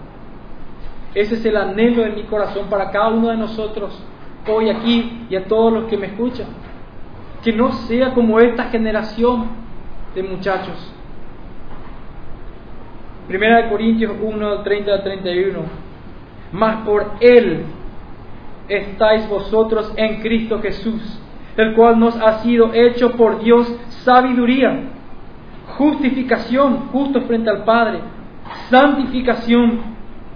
[1.14, 4.02] Ese es el anhelo de mi corazón para cada uno de nosotros
[4.48, 6.46] hoy aquí y a todos los que me escuchan.
[7.42, 9.46] Que no sea como esta generación
[10.14, 10.92] de muchachos.
[13.28, 15.58] Primera de Corintios 1, 30 a 31.
[16.52, 17.64] Mas por Él
[18.68, 21.20] estáis vosotros en Cristo Jesús,
[21.56, 23.72] el cual nos ha sido hecho por Dios
[24.04, 24.90] sabiduría,
[25.82, 27.98] justificación, justo frente al Padre,
[28.70, 29.80] santificación,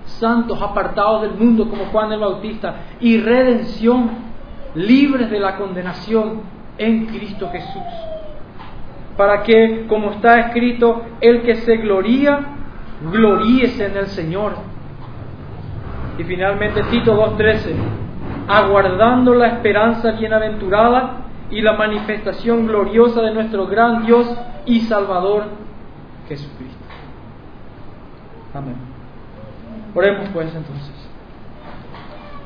[0.05, 4.11] santos apartados del mundo como Juan el Bautista, y redención,
[4.74, 6.40] libres de la condenación
[6.78, 7.82] en Cristo Jesús.
[9.16, 12.40] Para que, como está escrito, el que se gloría,
[13.11, 14.55] gloríese en el Señor.
[16.18, 17.74] Y finalmente Tito 2.13
[18.49, 24.26] aguardando la esperanza bienaventurada y la manifestación gloriosa de nuestro gran Dios
[24.64, 25.44] y Salvador
[26.28, 26.76] Jesucristo.
[28.55, 28.76] Amén.
[29.94, 30.95] Oremos pues entonces.